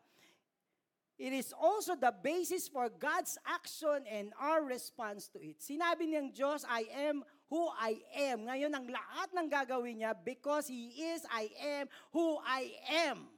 [1.16, 5.64] It is also the basis for God's action and our response to it.
[5.64, 8.52] Sinabi niyang Diyos, I am who I am.
[8.52, 11.48] Ngayon, ang lahat ng gagawin niya, because He is, I
[11.80, 12.76] am who I
[13.08, 13.32] am.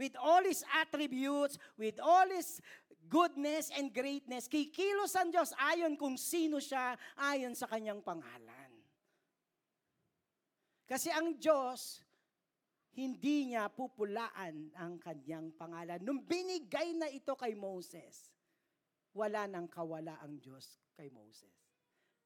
[0.00, 2.64] With all His attributes, with all His
[3.12, 8.72] goodness and greatness, kikilos ang Diyos ayon kung sino siya, ayon sa kanyang pangalan.
[10.88, 12.00] Kasi ang Diyos,
[12.98, 16.02] hindi niya pupulaan ang kanyang pangalan.
[16.02, 18.34] Nung binigay na ito kay Moses,
[19.14, 21.54] wala nang kawala ang Diyos kay Moses.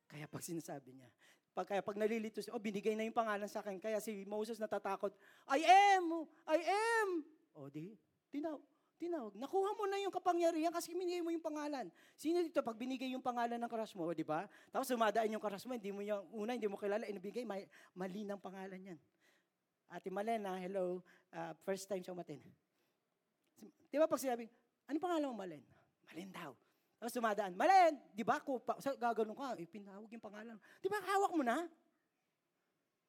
[0.09, 1.13] Kaya pag sinasabi niya,
[1.53, 3.77] pag, kaya pag nalilito siya, oh, binigay na yung pangalan sa akin.
[3.77, 5.13] Kaya si Moses natatakot,
[5.53, 6.25] I am!
[6.49, 7.09] I am!
[7.53, 7.93] O di,
[8.33, 8.65] tinawag.
[8.97, 9.35] Tinawag.
[9.37, 11.93] Nakuha mo na yung kapangyarihan kasi binigay mo yung pangalan.
[12.17, 14.49] Sino dito pag binigay yung pangalan ng karas mo, di ba?
[14.73, 17.45] Tapos sumadaan yung karas mo, hindi mo yung, una, hindi mo kilala, inibigay,
[17.93, 19.01] mali ng pangalan yan.
[19.93, 21.05] Ate Malena, hello,
[21.37, 22.41] uh, first time siya umatin.
[23.93, 24.49] Di ba pag sinabi,
[24.89, 25.61] ano pangalan mo, Malen?
[26.09, 26.57] Malen daw.
[26.97, 30.57] Tapos sumadaan, Malen, di ba, ko, pa, sa, gaganon ka, eh, yung pangalan.
[30.81, 31.69] Di ba, hawak mo na?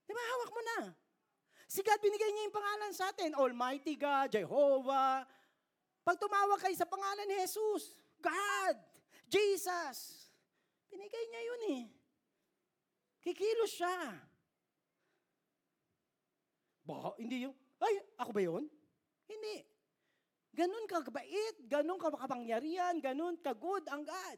[0.04, 0.78] Di ba, hawak mo na?
[1.72, 3.32] Si God, binigay niya yung pangalan sa atin.
[3.32, 5.24] Almighty God, Jehovah.
[6.04, 8.76] Pag tumawag kayo sa pangalan ni Jesus, God,
[9.32, 10.28] Jesus,
[10.92, 11.84] binigay niya yun eh.
[13.24, 14.20] Kikilos siya.
[16.84, 18.64] Ba, hindi yung, ay, ako ba yun?
[19.28, 19.58] Hindi.
[20.54, 24.38] Ganun ka kabait, ganun ka kapangyarihan, ganun ka good ang God.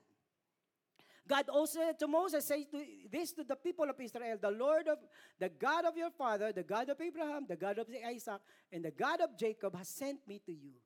[1.28, 4.88] God also said to Moses, say to this to the people of Israel, the Lord
[4.88, 5.00] of,
[5.40, 8.40] the God of your father, the God of Abraham, the God of Isaac,
[8.72, 10.78] and the God of Jacob has sent me to you.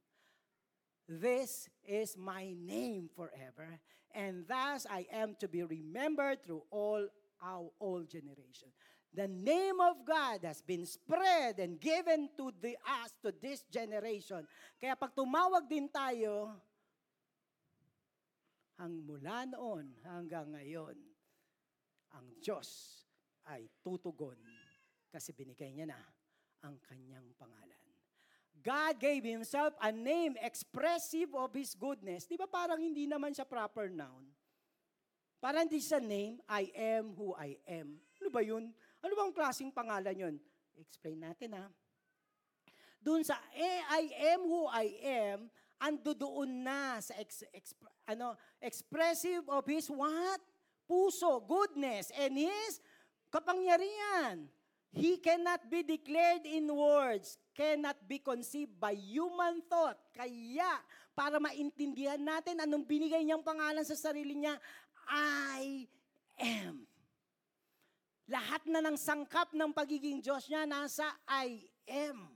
[1.10, 3.68] This is my name forever,
[4.16, 7.06] and thus I am to be remembered through all
[7.44, 8.70] our all generation.
[9.10, 14.46] The name of God has been spread and given to the us to this generation.
[14.78, 16.54] Kaya pag tumawag din tayo,
[18.80, 20.96] ang mula noon hanggang ngayon,
[22.14, 23.02] ang Diyos
[23.50, 24.38] ay tutugon
[25.10, 26.00] kasi binigay niya na
[26.62, 27.86] ang kanyang pangalan.
[28.60, 32.30] God gave Himself a name expressive of His goodness.
[32.30, 34.28] Di ba parang hindi naman siya proper noun?
[35.40, 37.96] Parang hindi siya name, I am who I am.
[38.20, 38.76] Ano ba yun?
[39.00, 40.36] Ano bang klaseng pangalan yun?
[40.80, 41.68] Explain natin ha.
[43.00, 45.48] Doon sa I am who I am,
[45.80, 47.72] ando doon na sa ex, ex,
[48.04, 50.44] ano, expressive of His what?
[50.84, 52.84] Puso, goodness, and His
[53.32, 54.50] kapangyarihan.
[54.90, 60.02] He cannot be declared in words, cannot be conceived by human thought.
[60.18, 60.82] Kaya,
[61.14, 64.58] para maintindihan natin anong binigay niyang pangalan sa sarili niya,
[65.06, 65.86] I
[66.42, 66.89] am.
[68.30, 72.30] Lahat na ng sangkap ng pagiging Diyos niya nasa I am.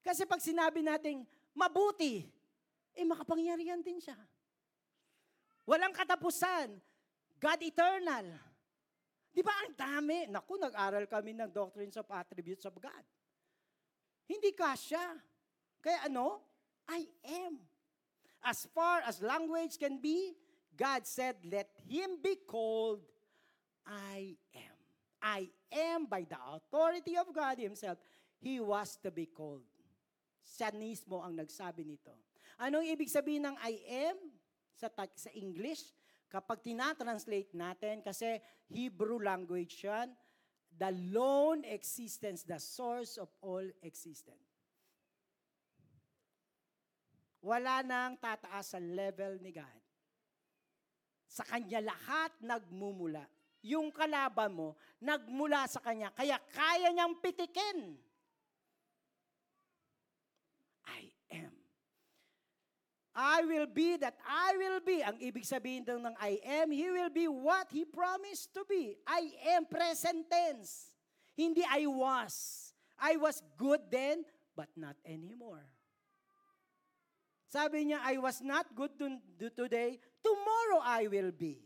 [0.00, 1.20] Kasi pag sinabi nating
[1.52, 2.24] mabuti,
[2.96, 4.16] eh makapangyarihan din siya.
[5.68, 6.80] Walang katapusan.
[7.36, 8.26] God eternal.
[9.36, 10.24] Di ba ang dami?
[10.32, 13.04] Naku, nag-aral kami ng Doctrines of Attributes of God.
[14.24, 15.20] Hindi kasya.
[15.84, 16.40] Kaya ano?
[16.88, 17.04] I
[17.44, 17.60] am.
[18.40, 20.32] As far as language can be,
[20.72, 23.04] God said, let him be called
[23.84, 24.75] I am.
[25.26, 27.98] I am by the authority of God himself,
[28.38, 29.66] he was to be called.
[30.46, 32.14] Siya mismo ang nagsabi nito.
[32.62, 33.74] Anong ibig sabihin ng I
[34.06, 34.16] am
[34.78, 34.86] sa,
[35.18, 35.90] sa English?
[36.30, 38.38] Kapag tinatranslate natin, kasi
[38.70, 40.14] Hebrew language yan,
[40.78, 44.46] the lone existence, the source of all existence.
[47.42, 49.82] Wala nang tataas sa level ni God.
[51.30, 53.22] Sa Kanya lahat nagmumula.
[53.66, 57.98] Yung kalaban mo, nagmula sa Kanya, kaya kaya niyang pitikin.
[60.86, 61.50] I am.
[63.16, 65.02] I will be that I will be.
[65.02, 68.94] Ang ibig sabihin daw ng I am, He will be what He promised to be.
[69.02, 70.94] I am present tense.
[71.34, 72.70] Hindi I was.
[72.94, 74.22] I was good then,
[74.54, 75.66] but not anymore.
[77.50, 81.65] Sabi niya, I was not good to- to- today, tomorrow I will be.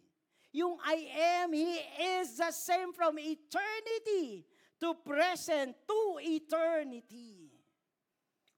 [0.51, 0.98] Yung I
[1.44, 1.78] am, He
[2.18, 4.42] is the same from eternity
[4.82, 7.55] to present to eternity.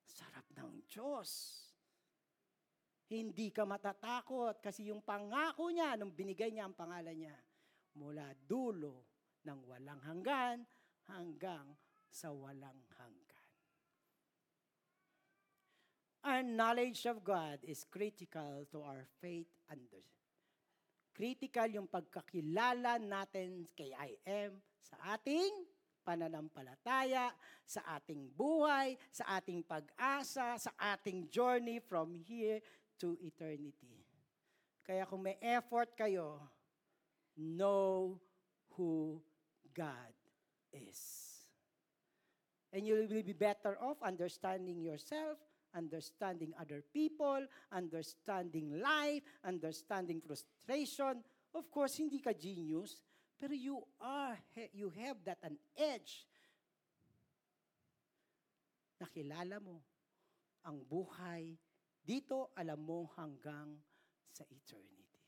[0.09, 1.61] Sarap ng Diyos.
[3.13, 7.37] Hindi ka matatakot kasi yung pangako niya, nung binigay niya ang pangalan niya,
[8.01, 9.05] mula dulo
[9.45, 10.65] ng walang hanggan
[11.13, 11.77] hanggang
[12.09, 13.49] sa walang hanggan.
[16.25, 20.07] Our knowledge of God is critical to our faith under.
[21.13, 24.17] Critical yung pagkakilala natin kay I
[24.81, 25.69] sa ating
[26.03, 27.31] pananampalataya,
[27.63, 32.59] sa ating buhay, sa ating pag-asa, sa ating journey from here
[32.99, 34.03] to eternity.
[34.83, 36.43] Kaya kung may effort kayo,
[37.39, 38.19] know
[38.75, 39.23] who
[39.71, 40.13] God
[40.75, 41.01] is.
[42.73, 45.39] And you will be better off understanding yourself,
[45.75, 51.25] understanding other people, understanding life, understanding frustration.
[51.53, 53.05] Of course, hindi ka genius,
[53.37, 54.39] pero you are,
[54.73, 56.25] you have that an edge.
[59.01, 59.83] Nakilala mo
[60.63, 61.59] ang buhay
[62.03, 63.79] dito, alam mo hanggang
[64.31, 65.19] sa eternity.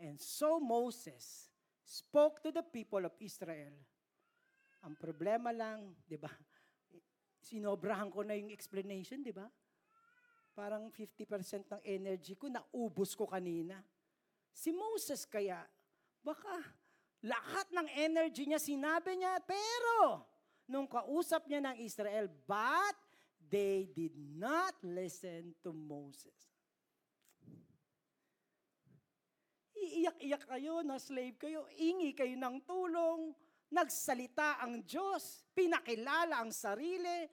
[0.00, 1.48] And so Moses
[1.84, 3.72] spoke to the people of Israel.
[4.84, 6.28] Ang problema lang, di ba,
[7.44, 9.44] sinobrahan ko na yung explanation, di ba?
[10.56, 13.84] Parang 50% ng energy ko, naubos ko kanina.
[14.54, 15.60] Si Moses kaya,
[16.24, 16.64] baka
[17.20, 20.24] lahat ng energy niya, sinabi niya, pero
[20.64, 22.96] nung kausap niya ng Israel, but
[23.52, 26.32] they did not listen to Moses.
[29.74, 33.36] Iiyak-iyak kayo, na slave kayo, ingi kayo ng tulong,
[33.74, 37.26] nagsalita ang Diyos, pinakilala ang sarili,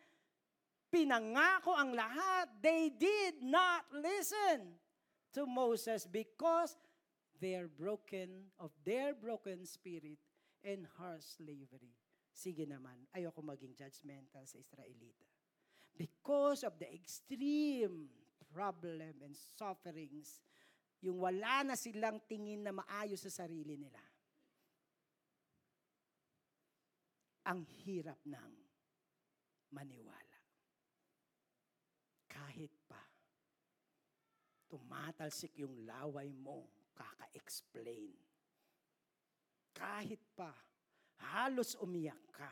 [0.89, 2.49] pinangako ang lahat.
[2.57, 4.75] They did not listen
[5.37, 6.73] to Moses because
[7.37, 10.19] they're broken of their broken spirit
[10.65, 11.93] and harsh slavery.
[12.33, 15.29] Sige naman, ayoko maging judgmental sa Israelita.
[15.93, 18.09] Because of the extreme
[18.49, 20.41] problem and sufferings,
[21.01, 23.99] yung wala na silang tingin na maayos sa sarili nila.
[27.47, 28.51] Ang hirap ng
[29.73, 30.39] maniwala.
[32.29, 33.01] Kahit pa
[34.71, 38.15] tumatalsik yung laway mo, kaka-explain.
[39.75, 40.51] Kahit pa
[41.35, 42.51] halos umiyak ka,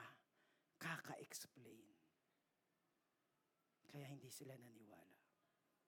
[0.80, 1.88] kaka-explain.
[3.90, 5.18] Kaya hindi sila naniwala.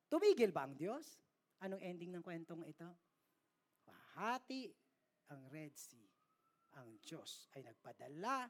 [0.08, 1.20] Tumigil ba ang Diyos?
[1.62, 2.90] Anong ending ng kwentong ito?
[3.86, 4.72] Pahati
[5.30, 6.10] ang Red Sea.
[6.80, 8.48] Ang Diyos ay nagpadala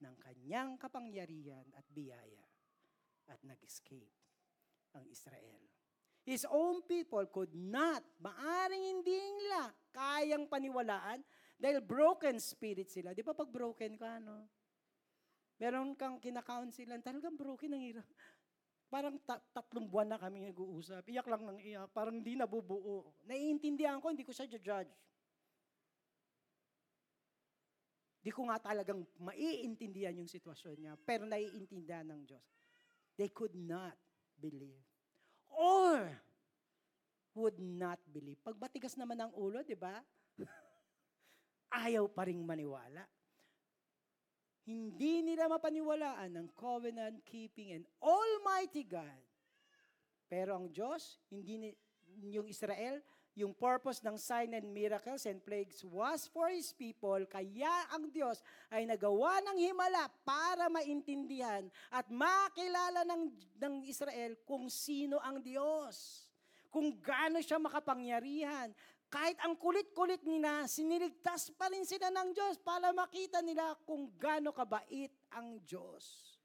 [0.00, 2.44] ng kanyang kapangyarihan at biyaya
[3.30, 4.12] at nag-escape
[4.94, 5.62] ang Israel.
[6.26, 11.22] His own people could not, maaring hindi nila kayang paniwalaan
[11.54, 13.14] dahil broken spirit sila.
[13.14, 14.50] Di ba pag broken ka, no?
[15.56, 18.08] Meron kang kinakaunsilan, talagang broken ang hirap.
[18.92, 21.06] Parang ta- tatlong buwan na kami nag-uusap.
[21.10, 21.90] Iyak lang ng iyak.
[21.90, 23.10] Parang hindi nabubuo.
[23.26, 24.92] Naiintindihan ko, hindi ko siya judge.
[28.26, 32.42] Di ko nga talagang maiintindihan yung sitwasyon niya, pero naiintindihan ng Diyos.
[33.14, 33.94] They could not
[34.34, 34.82] believe.
[35.54, 36.10] Or,
[37.38, 38.42] would not believe.
[38.42, 40.02] Pag matigas naman ang ulo, di ba?
[41.86, 43.06] Ayaw pa ring maniwala.
[44.66, 49.22] Hindi nila mapaniwalaan ng covenant-keeping and almighty God.
[50.26, 51.70] Pero ang Diyos, hindi ni,
[52.34, 52.98] yung Israel,
[53.36, 58.40] yung purpose ng sign and miracles and plagues was for His people, kaya ang Diyos
[58.72, 63.28] ay nagawa ng himala para maintindihan at makilala ng,
[63.60, 66.24] ng Israel kung sino ang Diyos.
[66.72, 68.72] Kung gaano siya makapangyarihan.
[69.06, 74.50] Kahit ang kulit-kulit nila, siniligtas pa rin sila ng Diyos para makita nila kung gaano
[74.50, 76.36] kabait ang Diyos.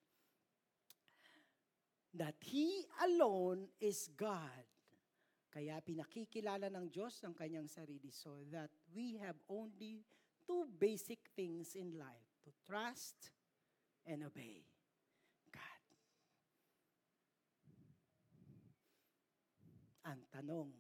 [2.20, 4.71] That He alone is God
[5.52, 10.00] Kaya pinakikilala ng Diyos ang kanyang sarili so that we have only
[10.48, 13.36] two basic things in life, to trust
[14.08, 14.64] and obey
[15.52, 15.84] God.
[20.08, 20.72] Ang tanong,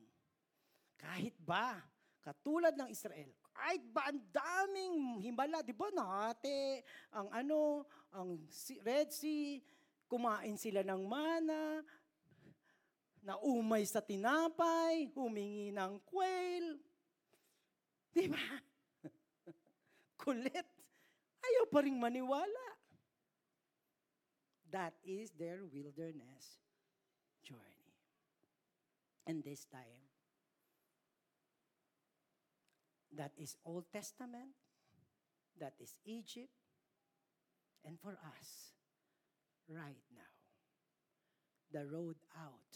[0.95, 1.75] kahit ba,
[2.23, 6.79] katulad ng Israel, kahit ba ang daming himala, di ba nahati,
[7.11, 7.83] ang ano,
[8.15, 8.39] ang
[8.87, 9.59] Red Sea,
[10.07, 11.83] kumain sila ng mana,
[13.21, 16.77] naumay sa tinapay, humingi ng quail.
[18.11, 18.45] Di ba?
[20.21, 20.67] Kulit.
[21.41, 22.67] Ayaw pa rin maniwala.
[24.71, 26.61] That is their wilderness
[27.43, 27.91] journey.
[29.27, 30.05] And this time,
[33.11, 34.55] that is Old Testament,
[35.59, 36.55] that is Egypt,
[37.83, 38.71] and for us,
[39.67, 40.31] right now,
[41.71, 42.71] the road out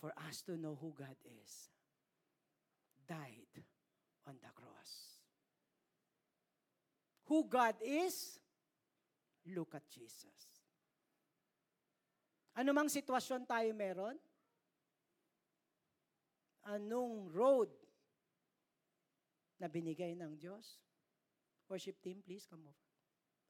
[0.00, 1.68] for us to know who God is,
[3.06, 3.52] died
[4.26, 5.20] on the cross.
[7.28, 8.40] Who God is,
[9.54, 10.40] look at Jesus.
[12.56, 14.16] Ano mang sitwasyon tayo meron?
[16.66, 17.70] Anong road
[19.60, 20.80] na binigay ng Diyos?
[21.70, 22.88] Worship team, please come over.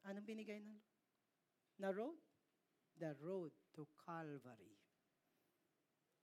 [0.05, 0.77] Anong binigay ng
[1.81, 2.19] na road?
[2.99, 4.80] The road to Calvary.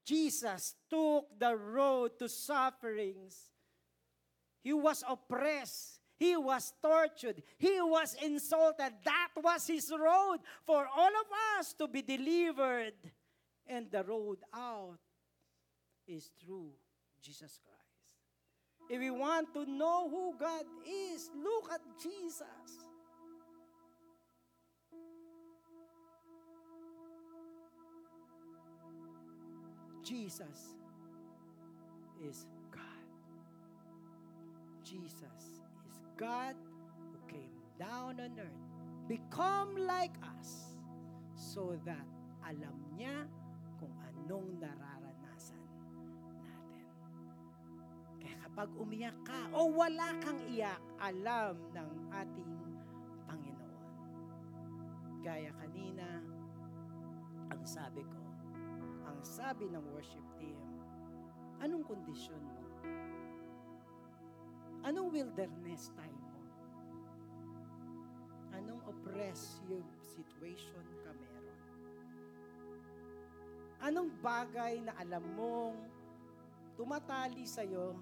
[0.08, 3.36] Jesus took the road to sufferings.
[4.62, 6.00] He was oppressed.
[6.16, 7.42] He was tortured.
[7.58, 8.92] He was insulted.
[9.04, 12.94] That was his road for all of us to be delivered.
[13.66, 14.98] And the road out
[16.06, 16.70] is through
[17.22, 18.90] Jesus Christ.
[18.90, 22.87] If we want to know who God is, look at Jesus.
[30.08, 30.72] Jesus
[32.24, 33.04] is God.
[34.80, 36.56] Jesus is God
[37.12, 38.64] who came down on earth,
[39.04, 40.80] become like us,
[41.36, 42.08] so that
[42.40, 43.28] alam niya
[43.76, 45.60] kung anong nararanasan
[46.40, 46.88] natin.
[48.16, 52.52] Kaya kapag umiyak ka o wala kang iyak, alam ng ating
[53.28, 53.84] Panginoon.
[55.20, 56.24] Gaya kanina,
[57.52, 58.17] ang sabi ko,
[59.18, 60.54] ang sabi ng worship team,
[61.58, 62.62] anong kondisyon mo?
[64.86, 66.38] Anong wilderness time mo?
[68.54, 71.58] Anong oppressive situation ka meron?
[73.82, 75.74] Anong bagay na alam mong
[76.78, 77.98] tumatali sa'yo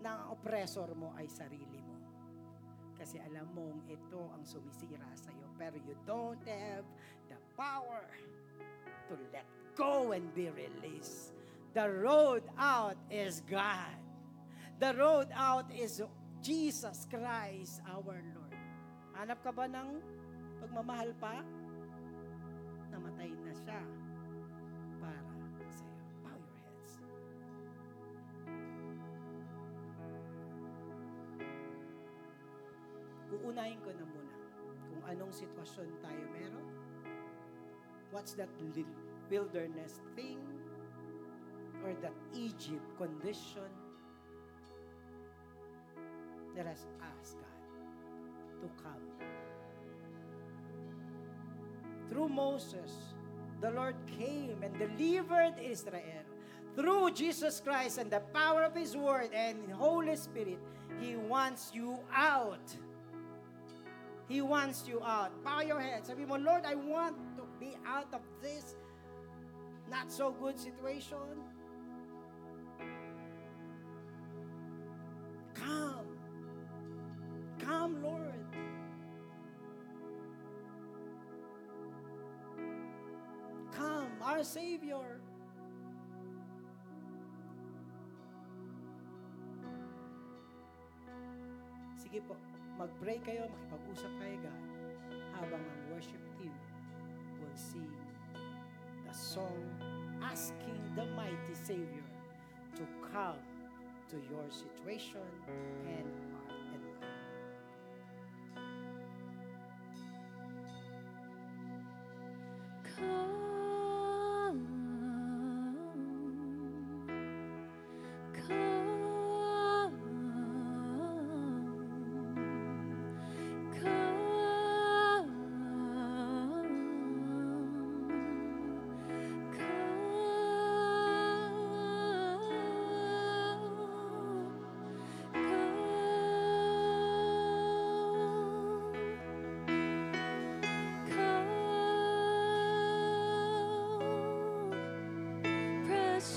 [0.00, 2.00] na ang oppressor mo ay sarili mo?
[2.96, 6.88] Kasi alam mong ito ang sumisira sa'yo, pero you don't have
[7.28, 8.08] the power
[9.12, 11.30] to let go and be released.
[11.72, 13.94] The road out is God.
[14.82, 16.02] The road out is
[16.42, 18.58] Jesus Christ, our Lord.
[19.14, 20.02] Hanap ka ba ng
[20.58, 21.38] pagmamahal pa?
[22.90, 23.80] Namatay na siya
[24.98, 25.22] para
[25.70, 26.06] sa iyo.
[26.26, 26.92] Bow your heads.
[33.30, 34.36] Uunahin ko na muna
[34.90, 36.66] kung anong sitwasyon tayo meron.
[38.10, 40.38] What's that li- wilderness thing
[41.84, 43.70] or that Egypt condition.
[46.56, 49.08] Let us ask God to come.
[52.10, 52.92] Through Moses,
[53.60, 56.24] the Lord came and delivered Israel.
[56.74, 60.58] Through Jesus Christ and the power of His Word and Holy Spirit,
[61.00, 62.74] He wants you out.
[64.28, 65.32] He wants you out.
[65.42, 66.06] Bow your head.
[66.06, 68.76] Sabi mo, Lord, I want to be out of this
[69.90, 71.16] not so good situation.
[75.54, 76.06] Come.
[77.58, 78.44] Come, Lord.
[83.72, 85.20] Come, our Savior.
[91.98, 92.36] Sige po,
[92.80, 94.62] mag-pray kayo, makipag-usap kayo, God,
[95.36, 96.54] habang ang worship team
[97.38, 98.07] will sing
[99.18, 99.58] song
[100.22, 102.06] asking the mighty Savior
[102.76, 103.34] to come
[104.08, 105.26] to your situation
[105.88, 106.06] and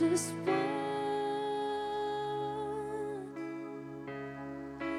[0.01, 0.57] precious one,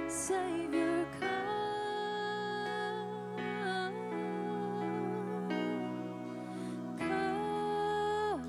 [0.08, 1.28] Savior, come,
[6.98, 8.42] come,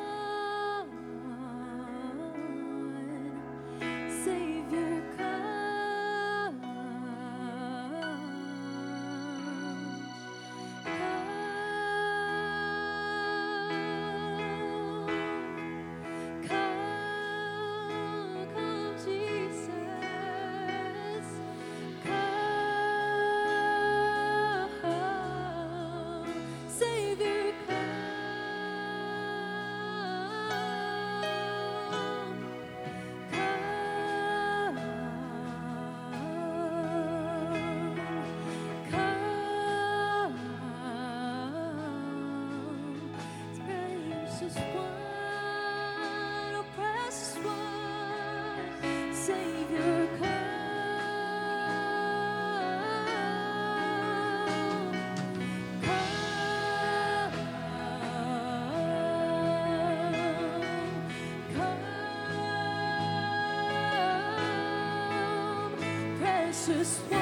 [66.67, 67.21] precious one,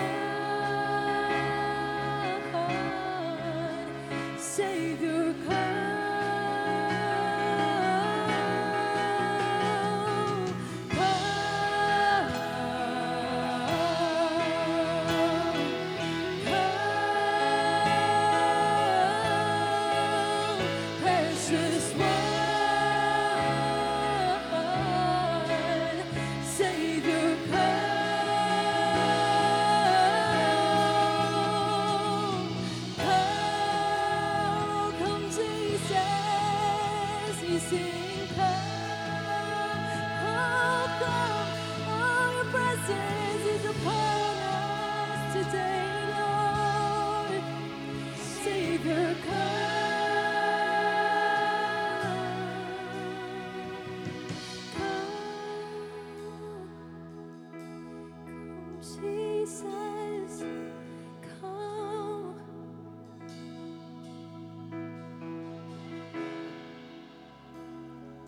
[4.38, 5.73] Savior, come,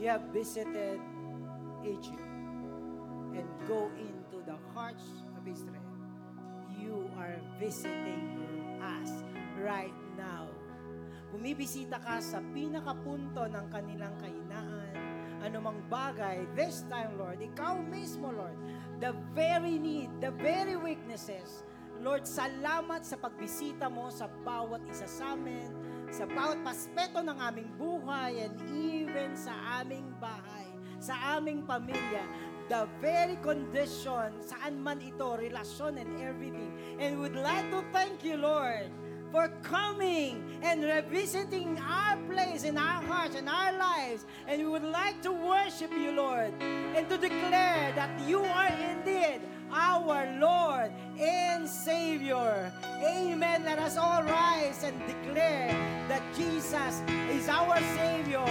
[0.07, 1.03] You have visited
[1.83, 2.31] Egypt
[3.35, 5.03] and go into the hearts
[5.35, 5.83] of Israel.
[6.79, 9.11] You are visiting us
[9.59, 10.47] right now.
[11.35, 14.95] Bumibisita ka sa pinakapunto ng kanilang kainaan,
[15.43, 18.55] anumang bagay, this time, Lord, ikaw mismo, Lord,
[19.03, 21.67] the very need, the very weaknesses,
[21.99, 25.67] Lord, salamat sa pagbisita mo sa bawat isa sa amin,
[26.17, 29.53] sa bawat paspeto ng aming buhay, and even sa
[29.85, 30.65] aming bahay,
[30.97, 32.25] sa aming pamilya,
[32.73, 36.73] the very condition, saan man ito, relasyon and everything.
[36.97, 38.89] And would like to thank you, Lord,
[39.29, 44.25] for coming and revisiting our place in our hearts and our lives.
[44.49, 46.57] And we would like to worship you, Lord,
[46.97, 49.45] and to declare that you are indeed
[49.77, 52.73] our Lord and Savior.
[53.05, 53.65] Amen.
[53.65, 55.69] Let us all rise and declare
[56.09, 58.45] that Jesus is our Savior.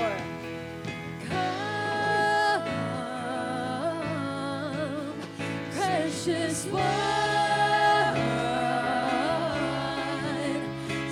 [1.28, 2.62] Come,
[5.72, 6.84] precious one,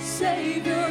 [0.00, 0.83] Savior,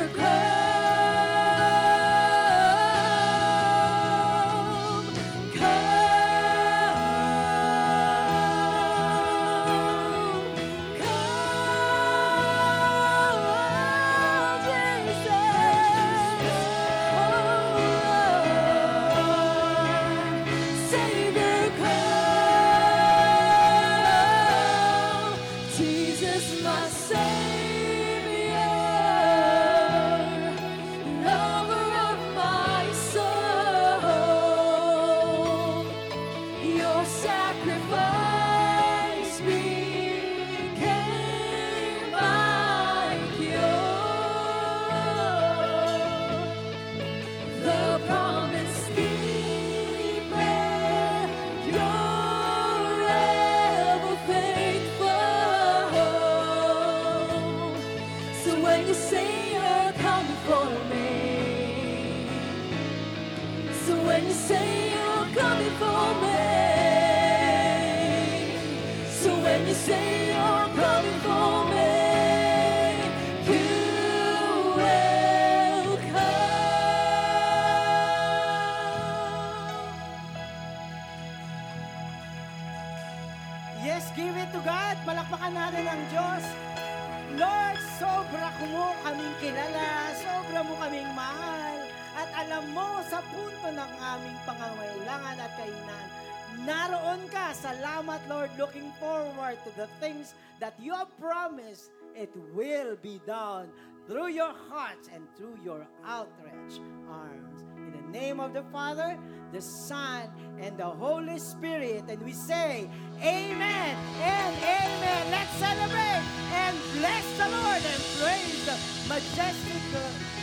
[100.00, 103.70] things that you have promised, it will be done
[104.08, 106.80] through your hearts and through your outreach
[107.10, 107.64] arms.
[107.78, 109.18] In the name of the Father,
[109.52, 110.30] the Son,
[110.60, 112.04] and the Holy Spirit.
[112.10, 112.90] And we say,
[113.22, 115.32] Amen and Amen.
[115.32, 116.24] Let's celebrate
[116.54, 118.78] and bless the Lord and praise the
[119.08, 120.43] majestic.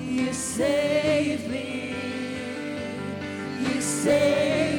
[0.00, 1.94] You save me.
[3.60, 4.72] You save.
[4.72, 4.77] me.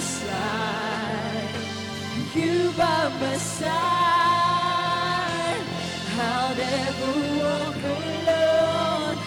[0.00, 1.48] side.
[2.34, 3.70] You by my side.
[6.22, 9.18] I'll never walk alone.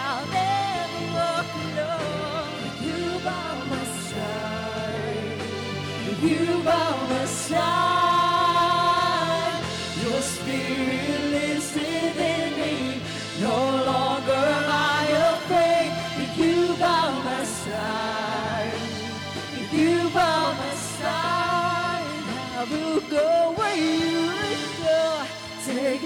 [0.00, 2.50] I'll never walk alone.
[2.86, 5.40] You by my side.
[6.22, 7.91] You by my side.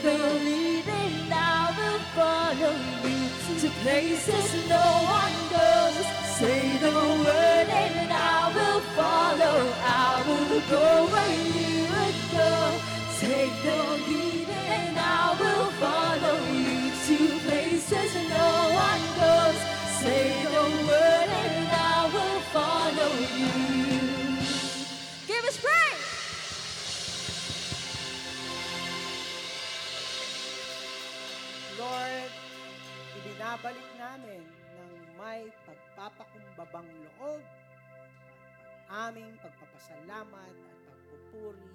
[0.06, 3.18] will leading now will follow you
[3.60, 4.86] to places no
[5.20, 6.06] one goes.
[6.38, 6.94] Say the
[7.24, 9.56] word and I will follow.
[9.82, 11.86] I will go where you
[12.38, 12.52] go.
[13.18, 14.48] Take the lead
[14.78, 18.50] and I will follow you to places no
[18.86, 19.60] one goes.
[20.02, 23.54] Say the word and I will follow you.
[25.26, 25.95] Give us praise.
[33.36, 37.42] Binabalik namin ng may pagpapakumbabang loob
[38.64, 41.74] at aming pagpapasalamat at pagpupuri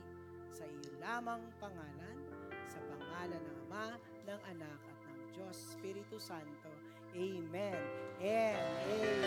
[0.52, 2.18] sa iyo lamang pangalan,
[2.66, 3.88] sa pangalan ng Ama,
[4.26, 6.72] ng Anak at ng Diyos Espiritu Santo.
[7.14, 7.84] Amen
[8.24, 9.22] and Amen.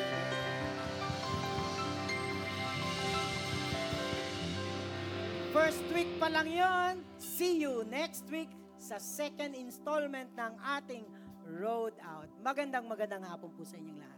[5.54, 7.04] First week pa lang yon.
[7.20, 8.50] See you next week
[8.84, 11.08] sa second installment ng ating
[11.56, 12.28] Road Out.
[12.44, 14.13] Magandang magandang hapon po sa inyong lahat.